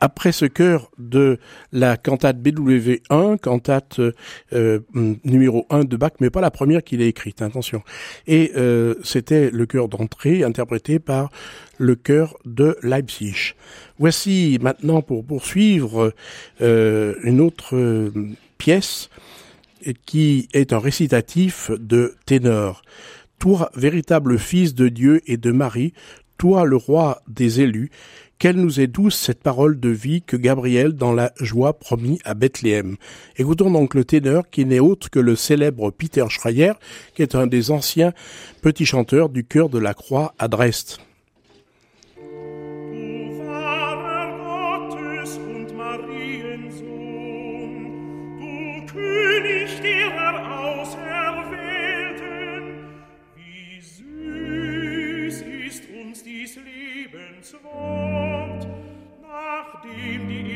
Après 0.00 0.32
ce 0.32 0.46
chœur 0.46 0.90
de 0.98 1.38
la 1.72 1.96
cantate 1.96 2.38
BW1, 2.38 3.38
cantate 3.38 4.00
euh, 4.52 4.80
numéro 5.24 5.66
1 5.70 5.84
de 5.84 5.96
Bach, 5.96 6.12
mais 6.20 6.30
pas 6.30 6.40
la 6.40 6.50
première 6.50 6.82
qu'il 6.82 7.02
a 7.02 7.04
écrite, 7.04 7.42
attention. 7.42 7.82
Et 8.26 8.52
euh, 8.56 8.94
c'était 9.04 9.50
le 9.50 9.66
chœur 9.66 9.88
d'entrée 9.88 10.42
interprété 10.42 10.98
par 10.98 11.30
le 11.78 11.94
chœur 11.94 12.36
de 12.44 12.76
Leipzig. 12.82 13.54
Voici 13.98 14.58
maintenant 14.60 15.02
pour 15.02 15.24
poursuivre 15.24 16.14
euh, 16.62 17.14
une 17.22 17.40
autre 17.40 18.10
pièce 18.58 19.10
qui 20.06 20.48
est 20.52 20.72
un 20.72 20.78
récitatif 20.78 21.70
de 21.78 22.14
ténor. 22.26 22.82
Toi, 23.38 23.70
véritable 23.74 24.38
fils 24.38 24.74
de 24.74 24.88
Dieu 24.88 25.22
et 25.26 25.38
de 25.38 25.50
Marie, 25.50 25.94
toi 26.36 26.64
le 26.64 26.76
roi 26.76 27.22
des 27.28 27.60
élus, 27.60 27.90
qu'elle 28.40 28.56
nous 28.56 28.80
est 28.80 28.86
douce 28.86 29.16
cette 29.16 29.42
parole 29.42 29.78
de 29.78 29.90
vie 29.90 30.22
que 30.22 30.36
Gabriel 30.36 30.94
dans 30.94 31.12
la 31.12 31.30
joie 31.38 31.78
promit 31.78 32.18
à 32.24 32.32
Bethléem. 32.32 32.96
Écoutons 33.36 33.70
donc 33.70 33.94
le 33.94 34.04
ténor 34.04 34.48
qui 34.50 34.64
n'est 34.64 34.80
autre 34.80 35.10
que 35.10 35.20
le 35.20 35.36
célèbre 35.36 35.90
Peter 35.90 36.24
Schreier, 36.30 36.72
qui 37.14 37.20
est 37.20 37.34
un 37.34 37.46
des 37.46 37.70
anciens 37.70 38.14
petits 38.62 38.86
chanteurs 38.86 39.28
du 39.28 39.44
chœur 39.44 39.68
de 39.68 39.78
la 39.78 39.92
Croix 39.92 40.34
à 40.38 40.48
Dresde. 40.48 40.98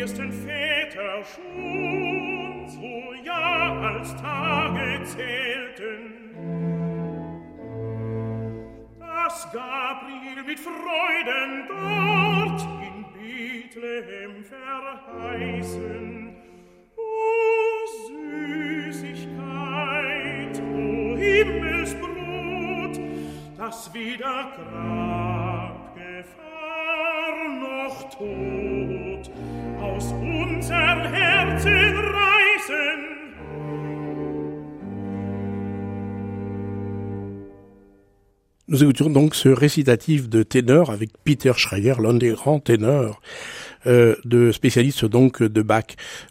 Ersten 0.05 0.31
Väter 0.31 1.25
schon 1.25 2.69
so 2.69 3.15
ja 3.25 3.81
als 3.81 4.15
Tage 4.17 5.03
zählten. 5.05 6.01
Dass 9.01 9.51
Gabriel 9.51 10.43
mit 10.47 10.61
Freuden 10.61 11.67
dort 11.69 12.61
in 12.83 13.07
Bethlehem 13.15 14.45
verheißen, 14.45 16.37
O 16.99 17.01
Süßigkeit, 18.93 19.35
o 20.61 21.17
Himmelsbrot, 21.17 23.01
das 23.57 23.95
weder 23.95 24.53
Grab, 24.55 25.95
Gefahr 25.95 26.54
Nous 38.67 38.83
écoutions 38.83 39.11
donc 39.11 39.35
ce 39.35 39.51
récitatif 39.51 40.29
de 40.29 40.43
ténor 40.43 40.91
avec 40.91 41.11
Peter 41.23 41.53
Schreier, 41.55 41.95
l'un 42.01 42.15
des 42.15 42.31
grands 42.31 42.61
ténors 42.61 43.21
euh, 43.87 44.17
de 44.25 44.53
spécialistes 44.53 45.05
donc 45.05 45.43
de 45.43 45.61
Bach. 45.63 45.85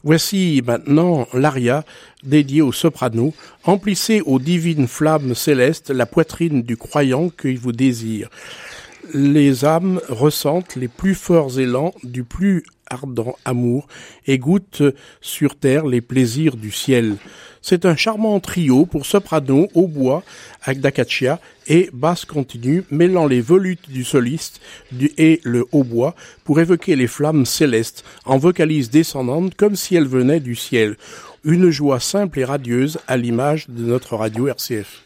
Voici 0.04 0.64
maintenant 0.66 1.28
l'aria 1.34 1.86
dédiée 2.24 2.64
au 2.64 2.72
soprano. 2.72 3.34
Emplissez 3.66 4.22
aux 4.26 4.40
divines 4.40 4.88
flammes 4.88 5.36
célestes 5.36 5.92
la 5.92 6.08
poitrine 6.08 6.64
du 6.64 6.76
croyant 6.76 7.30
qu'il 7.30 7.60
vous 7.60 7.72
désire. 7.72 8.30
Les 9.14 9.66
âmes 9.66 10.00
ressentent 10.08 10.76
les 10.76 10.88
plus 10.88 11.16
forts 11.16 11.60
élans 11.60 11.94
du 12.04 12.24
plus 12.24 12.64
ardent 12.90 13.36
amour 13.44 13.88
et 14.28 14.38
goûte 14.38 14.84
sur 15.20 15.56
terre 15.56 15.86
les 15.86 16.02
plaisirs 16.02 16.56
du 16.56 16.72
ciel. 16.72 17.18
C'est 17.62 17.86
un 17.86 17.96
charmant 17.96 18.40
trio 18.40 18.86
pour 18.86 19.06
soprano, 19.06 19.68
hautbois, 19.74 20.24
d'acacia 20.68 21.40
et 21.68 21.90
basse 21.94 22.26
continue, 22.26 22.84
mêlant 22.92 23.26
les 23.26 23.42
volutes 23.42 23.90
du 23.90 24.04
soliste 24.04 24.62
et 25.18 25.40
le 25.44 25.66
hautbois 25.72 26.16
pour 26.44 26.60
évoquer 26.60 26.96
les 26.96 27.08
flammes 27.08 27.46
célestes 27.46 28.04
en 28.26 28.38
vocalise 28.38 28.90
descendante 28.90 29.56
comme 29.56 29.76
si 29.76 29.96
elles 29.96 30.08
venaient 30.08 30.40
du 30.40 30.56
ciel. 30.56 30.98
Une 31.44 31.70
joie 31.72 32.00
simple 32.00 32.40
et 32.40 32.46
radieuse 32.46 33.00
à 33.08 33.18
l'image 33.18 33.70
de 33.70 33.84
notre 33.84 34.16
radio 34.16 34.48
RCF. 34.48 35.03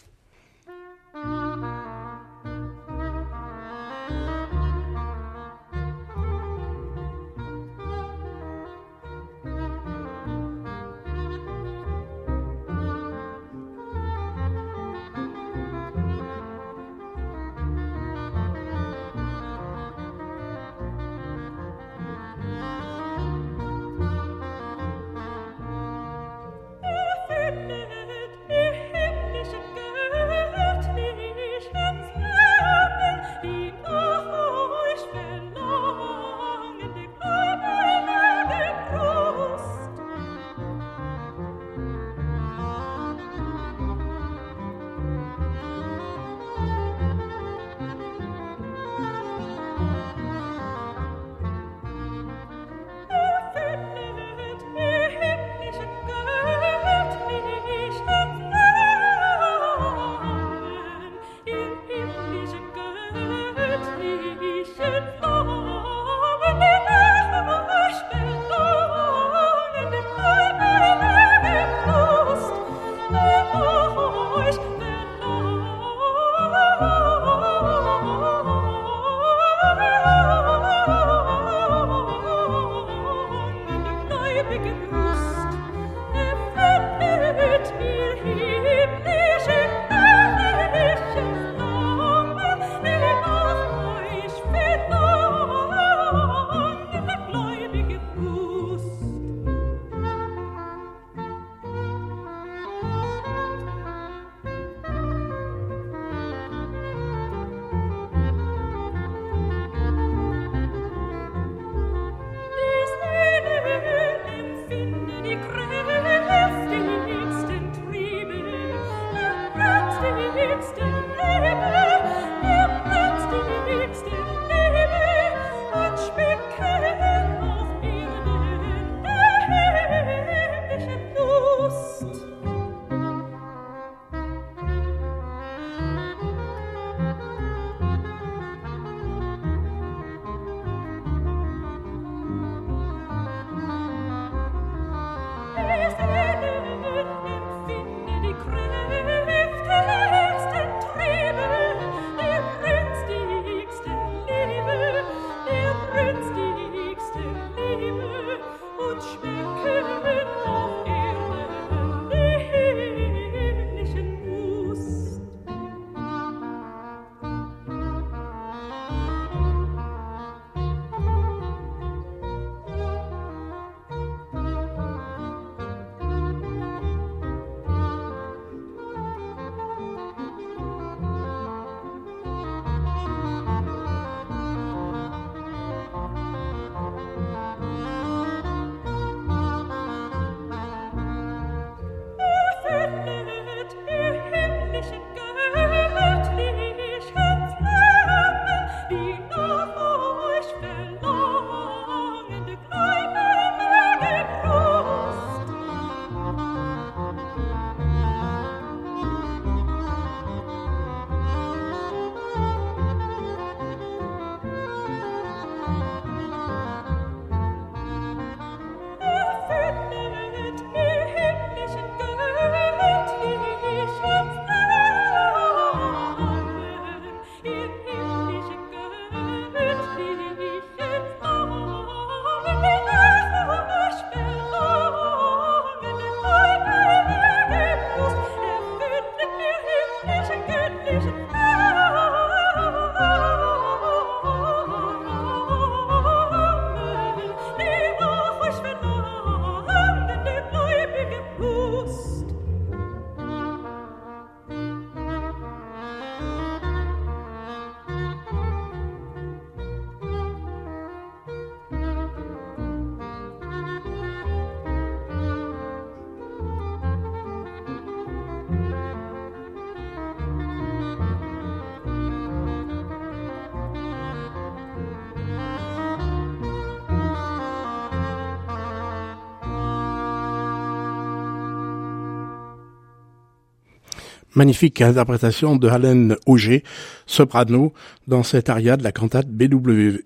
Magnifique 284.37 284.83
interprétation 284.83 285.55
de 285.55 285.67
Helen 285.67 286.15
Auger, 286.27 286.63
soprano, 287.07 287.73
dans 288.07 288.21
cette 288.21 288.51
aria 288.51 288.77
de 288.77 288.83
la 288.83 288.91
cantate 288.91 289.27
BW. 289.27 289.97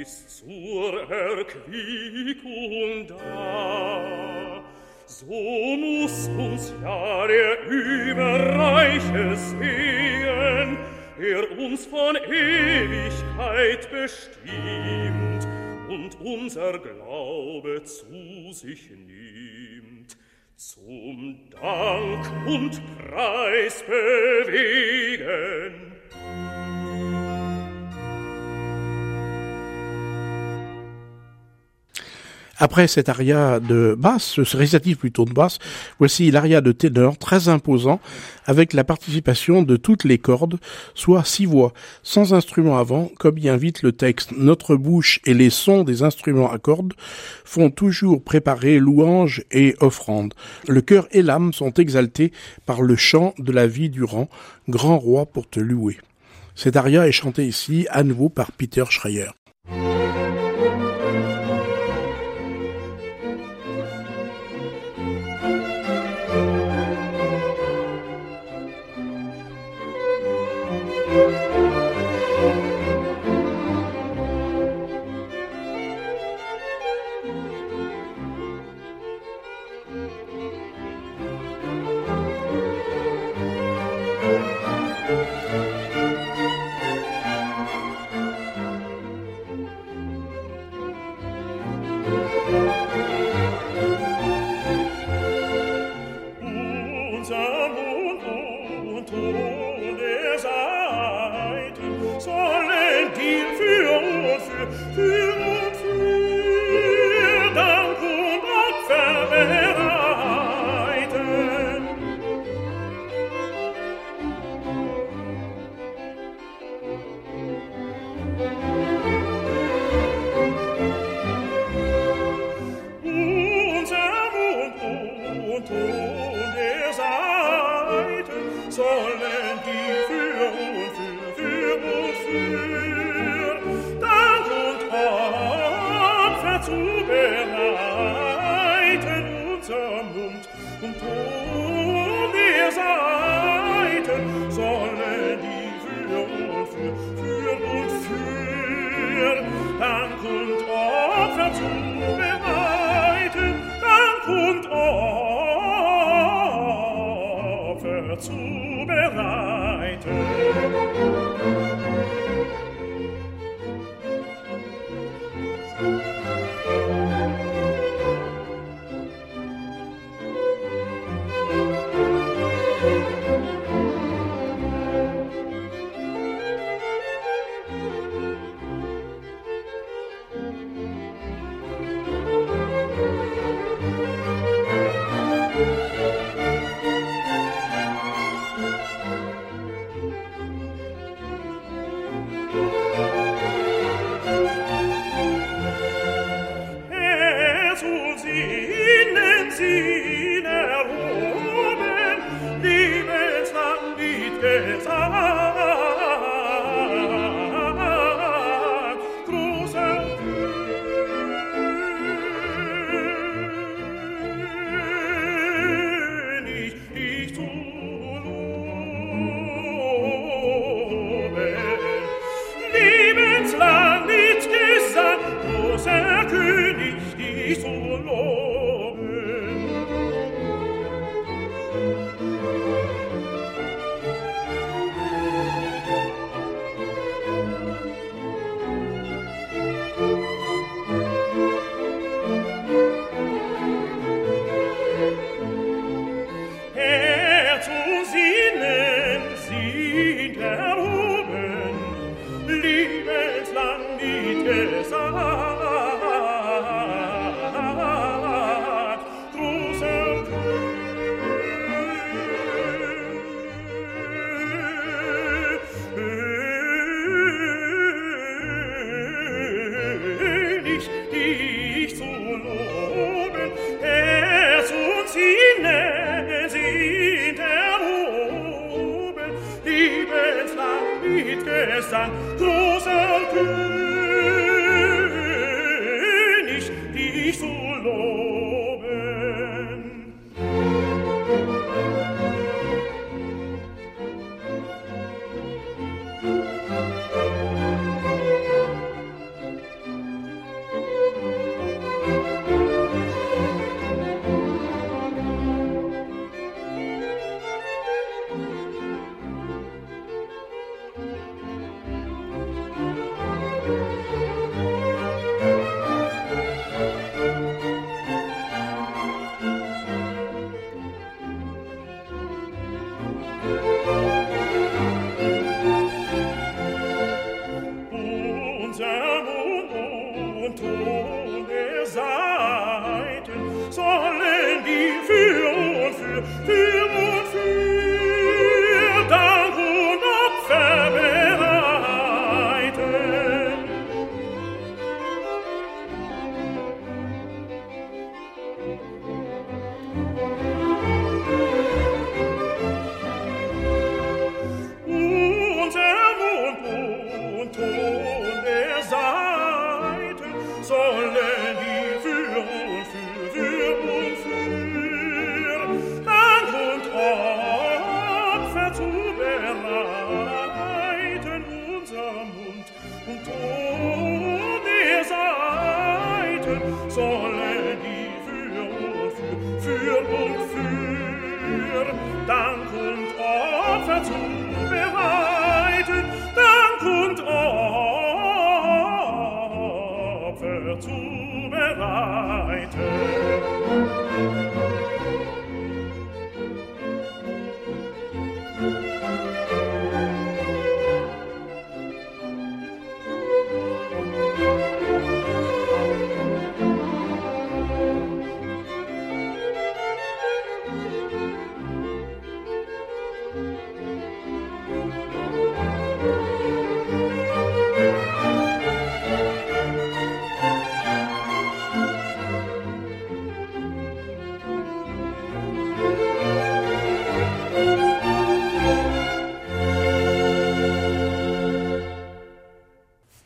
ist 0.00 0.38
zur 0.38 1.10
Erquickung 1.10 3.06
da. 3.06 4.62
So 5.06 5.26
muss 5.26 6.28
uns 6.28 6.72
ja 6.82 7.26
der 7.26 7.62
überreiche 7.66 9.36
Segen, 9.36 10.78
der 11.18 11.58
uns 11.58 11.84
von 11.86 12.16
Ewigkeit 12.16 13.90
bestimmt 13.90 15.46
und 15.88 16.18
unser 16.20 16.78
Glaube 16.78 17.82
zu 17.82 18.52
sich 18.52 18.90
nimmt, 18.90 20.16
zum 20.56 21.50
Dank 21.50 22.46
und 22.46 22.80
Preis 22.96 23.82
bewegen. 23.82 25.89
Après 32.62 32.88
cet 32.88 33.08
aria 33.08 33.58
de 33.58 33.96
basse, 33.98 34.42
ce 34.44 34.56
récitatif 34.56 34.98
plutôt 34.98 35.24
de 35.24 35.32
basse, 35.32 35.58
voici 35.98 36.30
l'aria 36.30 36.60
de 36.60 36.72
ténor 36.72 37.16
très 37.16 37.48
imposant 37.48 38.00
avec 38.44 38.74
la 38.74 38.84
participation 38.84 39.62
de 39.62 39.76
toutes 39.76 40.04
les 40.04 40.18
cordes, 40.18 40.58
soit 40.94 41.24
six 41.24 41.46
voix, 41.46 41.72
sans 42.02 42.34
instrument 42.34 42.76
avant, 42.76 43.10
comme 43.18 43.38
y 43.38 43.48
invite 43.48 43.82
le 43.82 43.92
texte. 43.92 44.32
Notre 44.36 44.76
bouche 44.76 45.20
et 45.24 45.32
les 45.32 45.48
sons 45.48 45.84
des 45.84 46.02
instruments 46.02 46.52
à 46.52 46.58
cordes 46.58 46.92
font 47.46 47.70
toujours 47.70 48.22
préparer 48.22 48.78
louanges 48.78 49.42
et 49.50 49.74
offrandes. 49.80 50.34
Le 50.68 50.82
cœur 50.82 51.08
et 51.12 51.22
l'âme 51.22 51.54
sont 51.54 51.72
exaltés 51.72 52.30
par 52.66 52.82
le 52.82 52.94
chant 52.94 53.32
de 53.38 53.52
la 53.52 53.66
vie 53.66 53.88
durant, 53.88 54.28
grand 54.68 54.98
roi 54.98 55.24
pour 55.24 55.48
te 55.48 55.60
louer. 55.60 55.96
Cet 56.54 56.76
aria 56.76 57.08
est 57.08 57.12
chanté 57.12 57.46
ici 57.46 57.86
à 57.88 58.02
nouveau 58.02 58.28
par 58.28 58.52
Peter 58.52 58.84
Schreier. 58.90 59.30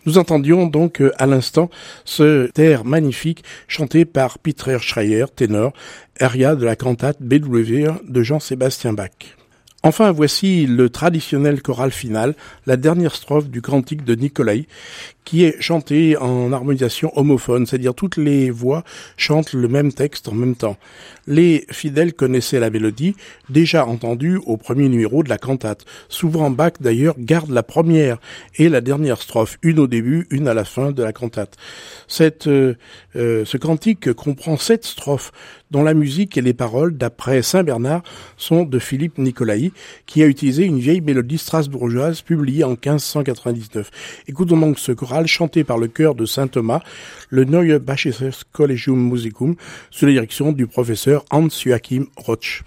Nous 0.07 0.19
entendions 0.19 0.67
donc 0.67 1.01
euh, 1.01 1.13
à 1.19 1.27
l'instant 1.27 1.71
ce 2.05 2.51
air 2.61 2.85
magnifique 2.85 3.45
chanté 3.69 4.05
par 4.05 4.39
Peter 4.39 4.79
Schreier, 4.81 5.27
ténor, 5.35 5.73
aria 6.21 6.57
de 6.57 6.65
la 6.65 6.77
cantate 6.77 7.21
BW 7.21 7.89
de 8.07 8.23
Jean-Sébastien 8.23 8.93
Bach. 8.93 9.11
Enfin, 9.87 10.13
voici 10.13 10.65
le 10.65 10.89
traditionnel 10.89 11.61
choral 11.61 11.91
final, 11.91 12.35
la 12.65 12.79
dernière 12.79 13.15
strophe 13.15 13.51
du 13.51 13.61
cantique 13.61 14.03
de 14.03 14.15
Nicolai, 14.15 14.67
qui 15.27 15.45
est 15.45 15.61
chanté 15.61 16.17
en 16.17 16.53
harmonisation 16.53 17.13
homophone, 17.19 17.67
c'est-à-dire 17.67 17.95
toutes 17.95 18.17
les 18.17 18.51
voix 18.51 18.83
chantent 19.19 19.53
le 19.53 19.69
même 19.69 19.93
texte 19.93 20.29
en 20.29 20.35
même 20.35 20.55
temps. 20.55 20.79
Les 21.27 21.67
fidèles 21.71 22.13
connaissaient 22.13 22.61
la 22.61 22.71
mélodie, 22.71 23.15
déjà 23.49 23.87
entendue 23.87 24.39
au 24.47 24.57
premier 24.57 24.89
numéro 24.89 25.23
de 25.23 25.29
la 25.29 25.39
cantate. 25.39 25.85
Souvent 26.09 26.51
Bach 26.51 26.73
d'ailleurs 26.81 27.15
garde 27.19 27.51
la 27.51 27.63
première 27.63 28.19
et 28.57 28.71
la 28.71 28.81
dernière 28.81 29.21
strophe, 29.21 29.59
une 29.63 29.79
au 29.81 29.87
début, 29.87 30.27
une 30.31 30.49
à 30.49 30.55
la 30.55 30.65
fin 30.65 30.93
de 30.93 31.03
la 31.03 31.13
cantate. 31.13 31.57
Cette, 32.09 32.47
euh, 32.47 32.75
euh, 33.17 33.45
ce 33.45 33.57
cantique 33.57 34.13
comprend 34.13 34.57
sept 34.57 34.85
strophes 34.85 35.33
dont 35.71 35.83
la 35.83 35.95
musique 35.95 36.37
et 36.37 36.43
les 36.43 36.55
paroles, 36.55 36.97
d'après 36.97 37.43
Saint 37.43 37.65
Bernard, 37.65 38.03
sont 38.37 38.65
de 38.65 38.79
Philippe 38.79 39.19
Nicolai, 39.19 39.73
qui 40.07 40.23
a 40.23 40.27
utilisé 40.27 40.65
une 40.65 40.79
vieille 40.79 41.01
mélodie 41.01 41.39
strasbourgeoise 41.39 42.23
publiée 42.23 42.65
en 42.65 42.71
1599. 42.71 43.91
Écoutons 44.29 44.59
donc 44.59 44.79
ce 44.79 44.93
choral 44.93 45.27
chanté 45.27 45.65
par 45.65 45.79
le 45.79 45.89
chœur 45.89 46.15
de 46.15 46.27
Saint 46.27 46.49
Thomas, 46.49 46.81
le 47.31 47.45
Neue 47.45 47.79
Bachisches 47.79 48.45
Collegium 48.53 48.99
Musicum, 49.09 49.57
sous 49.91 50.07
la 50.07 50.13
direction 50.13 50.53
du 50.53 50.67
professeur 50.67 51.25
Hans 51.31 51.49
Joachim 51.49 52.07
Roch. 52.17 52.63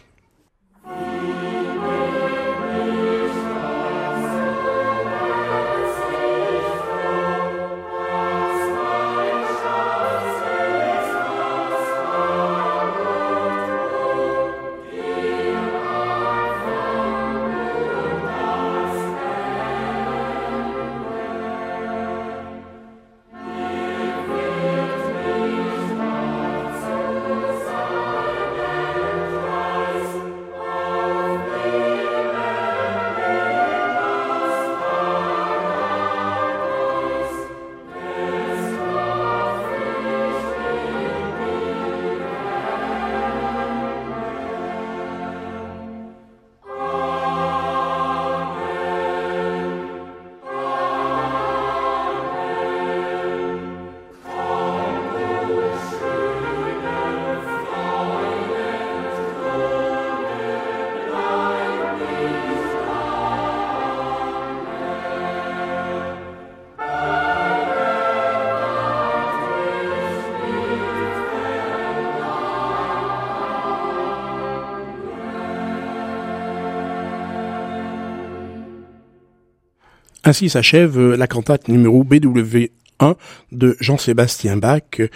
Ainsi 80.27 80.49
s'achève 80.49 80.99
euh, 80.99 81.15
la 81.15 81.25
cantate 81.25 81.69
numéro 81.69 82.03
BW 82.03 82.65
1 82.99 83.15
de 83.53 83.77
Jean-Sébastien 83.79 84.57
Bach, 84.57 84.81
euh, 84.99 85.07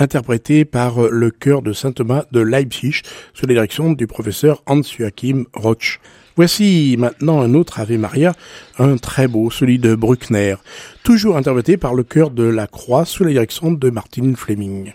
interprété 0.00 0.64
par 0.64 1.04
euh, 1.04 1.08
le 1.08 1.30
chœur 1.30 1.62
de 1.62 1.72
Saint-Thomas 1.72 2.24
de 2.32 2.40
Leipzig, 2.40 3.02
sous 3.32 3.46
la 3.46 3.54
direction 3.54 3.92
du 3.92 4.08
professeur 4.08 4.64
Hans-Joachim 4.66 5.44
Roch. 5.54 6.00
Voici 6.34 6.96
maintenant 6.98 7.40
un 7.40 7.54
autre 7.54 7.78
Ave 7.78 7.92
Maria, 7.92 8.34
un 8.80 8.96
très 8.96 9.28
beau, 9.28 9.52
celui 9.52 9.78
de 9.78 9.94
Bruckner, 9.94 10.56
toujours 11.04 11.36
interprété 11.36 11.76
par 11.76 11.94
le 11.94 12.02
chœur 12.02 12.32
de 12.32 12.42
la 12.42 12.66
Croix 12.66 13.04
sous 13.04 13.22
la 13.22 13.30
direction 13.30 13.70
de 13.70 13.90
Martin 13.90 14.34
Fleming. 14.34 14.94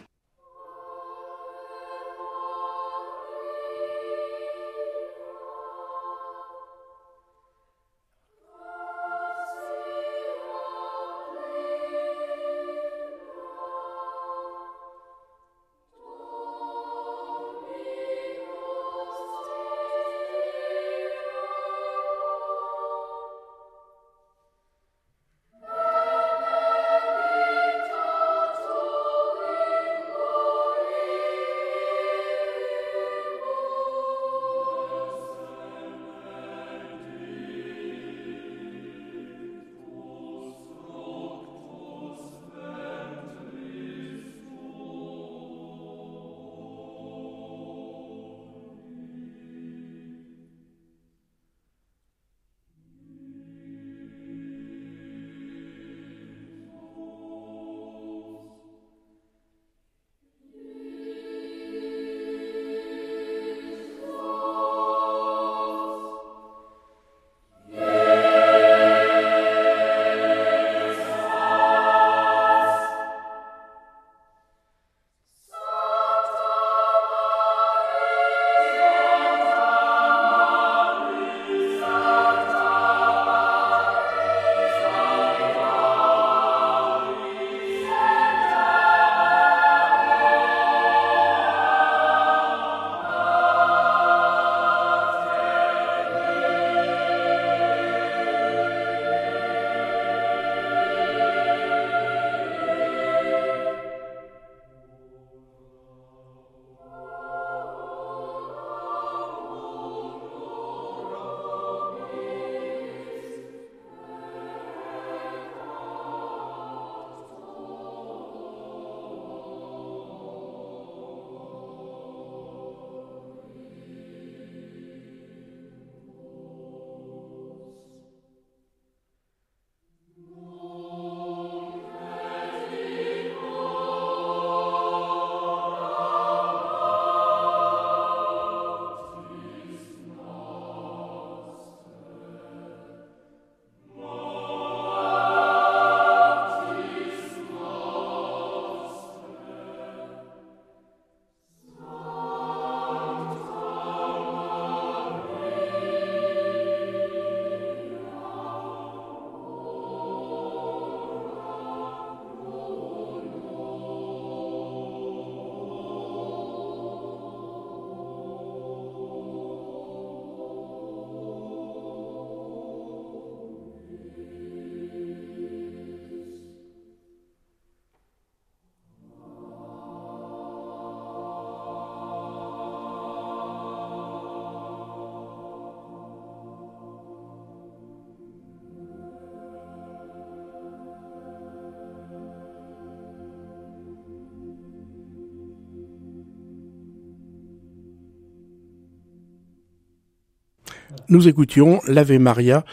Nous 201.11 201.27
écoutions 201.27 201.81
l'Ave 201.87 202.17
Maria 202.17 202.63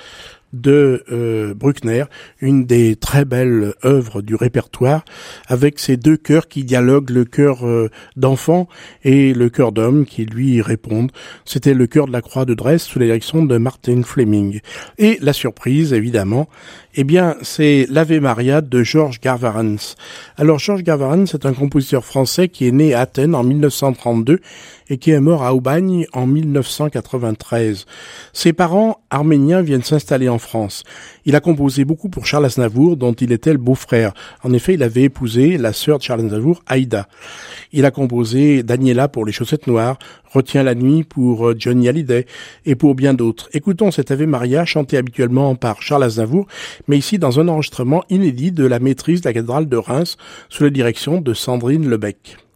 de 0.53 1.05
euh, 1.13 1.55
Bruckner, 1.55 2.05
une 2.41 2.67
des 2.67 2.97
très 2.97 3.25
belles 3.25 3.75
œuvres 3.85 4.23
du 4.23 4.35
répertoire, 4.35 5.05
avec 5.47 5.79
ces 5.79 5.97
deux 5.97 6.17
chœurs 6.17 6.49
qui 6.49 6.65
dialoguent, 6.65 7.11
le 7.11 7.25
chœur 7.25 7.67
euh, 7.67 7.91
d'enfant 8.17 8.69
et 9.05 9.35
le 9.35 9.49
chœur 9.51 9.73
d'homme 9.73 10.07
qui 10.07 10.25
lui 10.25 10.63
répondent. 10.63 11.13
C'était 11.45 11.75
le 11.75 11.87
chœur 11.87 12.07
de 12.07 12.13
la 12.13 12.23
Croix 12.23 12.45
de 12.45 12.55
Dresde 12.55 12.81
sous 12.81 12.99
la 12.99 13.19
de 13.19 13.59
Martin 13.59 14.03
Fleming. 14.03 14.61
Et 14.99 15.19
la 15.21 15.33
surprise, 15.33 15.93
évidemment, 15.93 16.49
eh 16.95 17.05
bien, 17.05 17.37
c'est 17.43 17.87
l'Ave 17.91 18.19
Maria 18.21 18.61
de 18.61 18.83
Georges 18.83 19.21
Garvarens. 19.21 19.95
Alors, 20.37 20.59
Georges 20.59 20.83
Garvarens, 20.83 21.27
c'est 21.27 21.47
un 21.47 21.53
compositeur 21.53 22.05
français 22.05 22.49
qui 22.49 22.67
est 22.67 22.73
né 22.73 22.95
à 22.95 23.01
Athènes 23.01 23.35
en 23.35 23.45
1932 23.45 24.41
et 24.91 24.99
qui 24.99 25.11
est 25.11 25.21
mort 25.21 25.45
à 25.45 25.55
Aubagne 25.55 26.07
en 26.13 26.27
1993. 26.27 27.87
Ses 28.33 28.53
parents 28.53 29.01
arméniens 29.11 29.63
viennent 29.63 29.83
s'installer 29.83 30.29
France. 30.39 30.83
Il 31.25 31.37
a 31.37 31.41
composé 31.41 31.85
beaucoup 31.85 32.09
pour 32.09 32.27
Charles 32.27 32.47
Aznavour, 32.47 32.97
dont 32.97 33.13
il 33.13 33.33
était 33.33 33.53
le 33.53 33.59
beau-frère. 33.59 34.13
En 34.43 34.53
effet, 34.53 34.75
il 34.75 34.83
avait 34.83 35.03
épousé 35.03 35.59
la 35.59 35.73
sœur 35.73 35.99
de 35.99 36.03
Charles 36.03 36.27
Aznavour, 36.27 36.63
Aïda. 36.67 37.09
Il 37.73 37.85
a 37.85 37.91
composé 37.91 38.63
Daniela 38.63 39.09
pour 39.09 39.25
Les 39.25 39.33
Chaussettes 39.33 39.67
Noires, 39.67 39.99
Retiens 40.33 40.63
la 40.63 40.75
nuit 40.75 41.05
pour 41.05 41.49
euh, 41.49 41.55
Johnny 41.59 41.89
Hallyday 41.89 42.27
et 42.67 42.75
pour 42.75 42.95
bien 42.95 43.15
d'autres. 43.15 43.49
Écoutons 43.53 43.91
cet 43.91 44.11
Ave 44.11 44.27
Maria 44.27 44.65
chanté 44.65 44.97
habituellement 44.97 45.55
par 45.55 45.81
Charles 45.81 46.05
Aznavour, 46.05 46.47
mais 46.87 46.99
ici 46.99 47.19
dans 47.19 47.41
un 47.41 47.49
enregistrement 47.49 48.05
inédit 48.11 48.53
de 48.53 48.67
la 48.67 48.79
maîtrise 48.79 49.23
de 49.23 49.29
la 49.29 49.33
cathédrale 49.33 49.69
de 49.69 49.77
Reims 49.77 50.17
sous 50.49 50.65
la 50.65 50.71
direction 50.71 51.21
de 51.21 51.35
Sandrine 51.35 51.89
Lebec. 51.89 52.48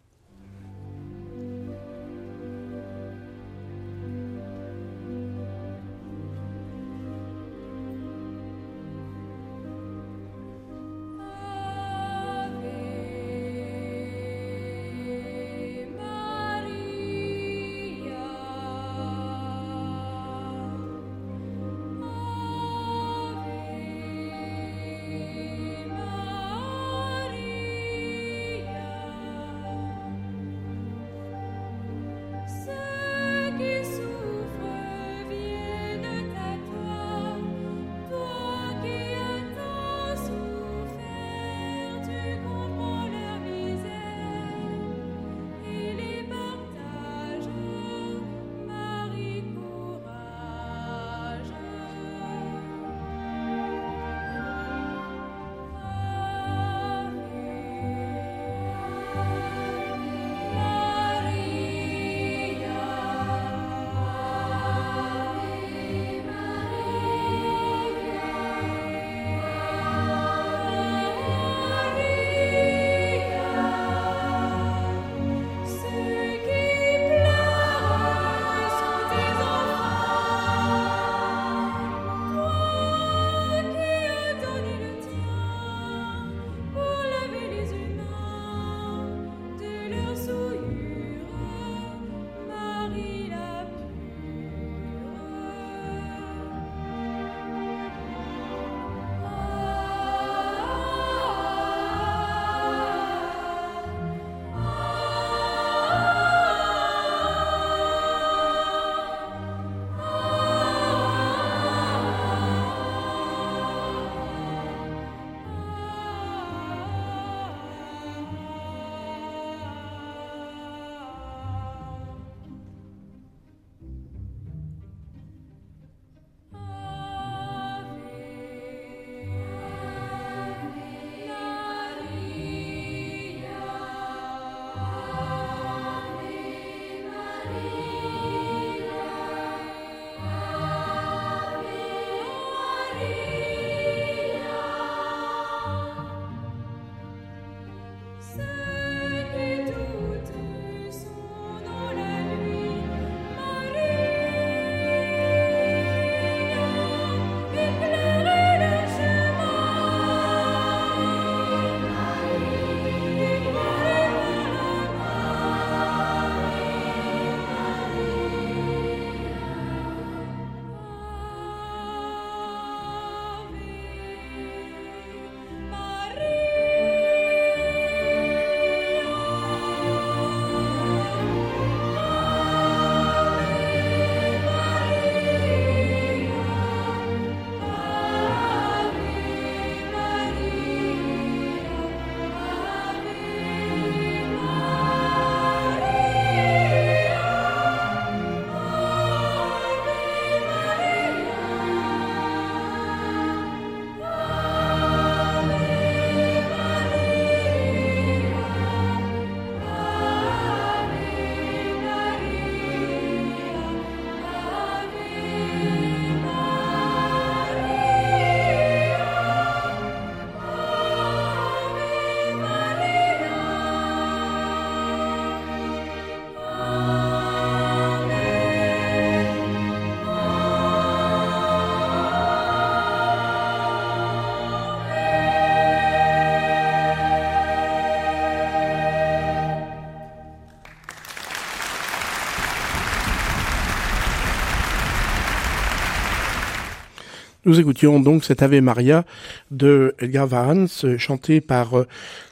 Nous 247.52 247.60
écoutions 247.60 248.00
donc 248.00 248.24
cet 248.24 248.40
Ave 248.40 248.62
Maria 248.62 249.04
de 249.50 249.94
Edgar 249.98 250.26
Varans, 250.26 250.64
chanté 250.96 251.42
par 251.42 251.80
euh, 251.80 251.86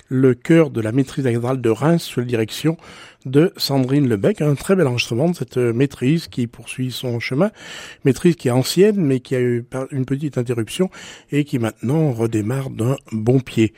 le 0.08 0.32
chœur 0.32 0.70
de 0.70 0.80
la 0.80 0.92
maîtrise 0.92 1.24
cathédrale 1.24 1.60
de 1.60 1.68
Reims 1.68 2.04
sous 2.04 2.20
la 2.20 2.26
direction 2.26 2.78
de 3.26 3.52
Sandrine 3.56 4.08
Lebec. 4.08 4.40
Un 4.42 4.54
très 4.54 4.76
bel 4.76 4.86
enregistrement 4.86 5.30
de 5.30 5.36
cette 5.36 5.56
euh, 5.56 5.72
maîtrise 5.72 6.28
qui 6.28 6.46
poursuit 6.46 6.90
son 6.90 7.20
chemin. 7.20 7.50
Maîtrise 8.04 8.36
qui 8.36 8.48
est 8.48 8.52
ancienne 8.52 8.96
mais 8.96 9.20
qui 9.20 9.34
a 9.34 9.40
eu 9.40 9.64
une 9.90 10.04
petite 10.04 10.38
interruption 10.38 10.90
et 11.30 11.44
qui 11.44 11.58
maintenant 11.58 12.12
redémarre 12.12 12.70
d'un 12.70 12.96
bon 13.12 13.40
pied. 13.40 13.72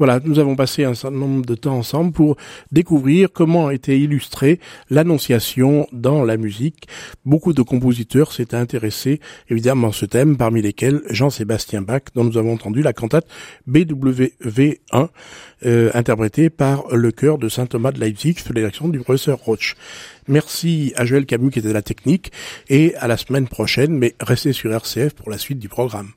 Voilà, 0.00 0.18
nous 0.24 0.38
avons 0.38 0.56
passé 0.56 0.84
un 0.84 0.94
certain 0.94 1.18
nombre 1.18 1.44
de 1.44 1.54
temps 1.54 1.76
ensemble 1.76 2.12
pour 2.12 2.38
découvrir 2.72 3.28
comment 3.30 3.68
été 3.68 3.98
illustrée 3.98 4.58
l'annonciation 4.88 5.86
dans 5.92 6.24
la 6.24 6.38
musique. 6.38 6.88
Beaucoup 7.26 7.52
de 7.52 7.60
compositeurs 7.60 8.32
s'étaient 8.32 8.56
intéressés 8.56 9.20
évidemment 9.50 9.88
à 9.88 9.92
ce 9.92 10.06
thème, 10.06 10.38
parmi 10.38 10.62
lesquels 10.62 11.02
Jean-Sébastien 11.10 11.82
Bach, 11.82 12.00
dont 12.14 12.24
nous 12.24 12.38
avons 12.38 12.54
entendu 12.54 12.80
la 12.80 12.94
cantate 12.94 13.26
BWV1, 13.68 15.08
euh, 15.66 15.90
interprétée 15.92 16.48
par 16.48 16.88
le 16.96 17.12
chœur 17.12 17.36
de 17.36 17.50
Saint 17.50 17.66
Thomas 17.66 17.92
de 17.92 18.00
Leipzig 18.00 18.36
du 18.88 19.00
professeur 19.00 19.38
Roche. 19.38 19.76
Merci 20.28 20.92
à 20.96 21.04
Joël 21.04 21.26
Camus 21.26 21.50
qui 21.50 21.58
était 21.58 21.68
de 21.68 21.74
la 21.74 21.82
technique 21.82 22.32
et 22.68 22.94
à 22.96 23.08
la 23.08 23.16
semaine 23.16 23.48
prochaine, 23.48 23.92
mais 23.92 24.14
restez 24.20 24.52
sur 24.52 24.72
RCF 24.72 25.14
pour 25.14 25.30
la 25.30 25.38
suite 25.38 25.58
du 25.58 25.68
programme. 25.68 26.12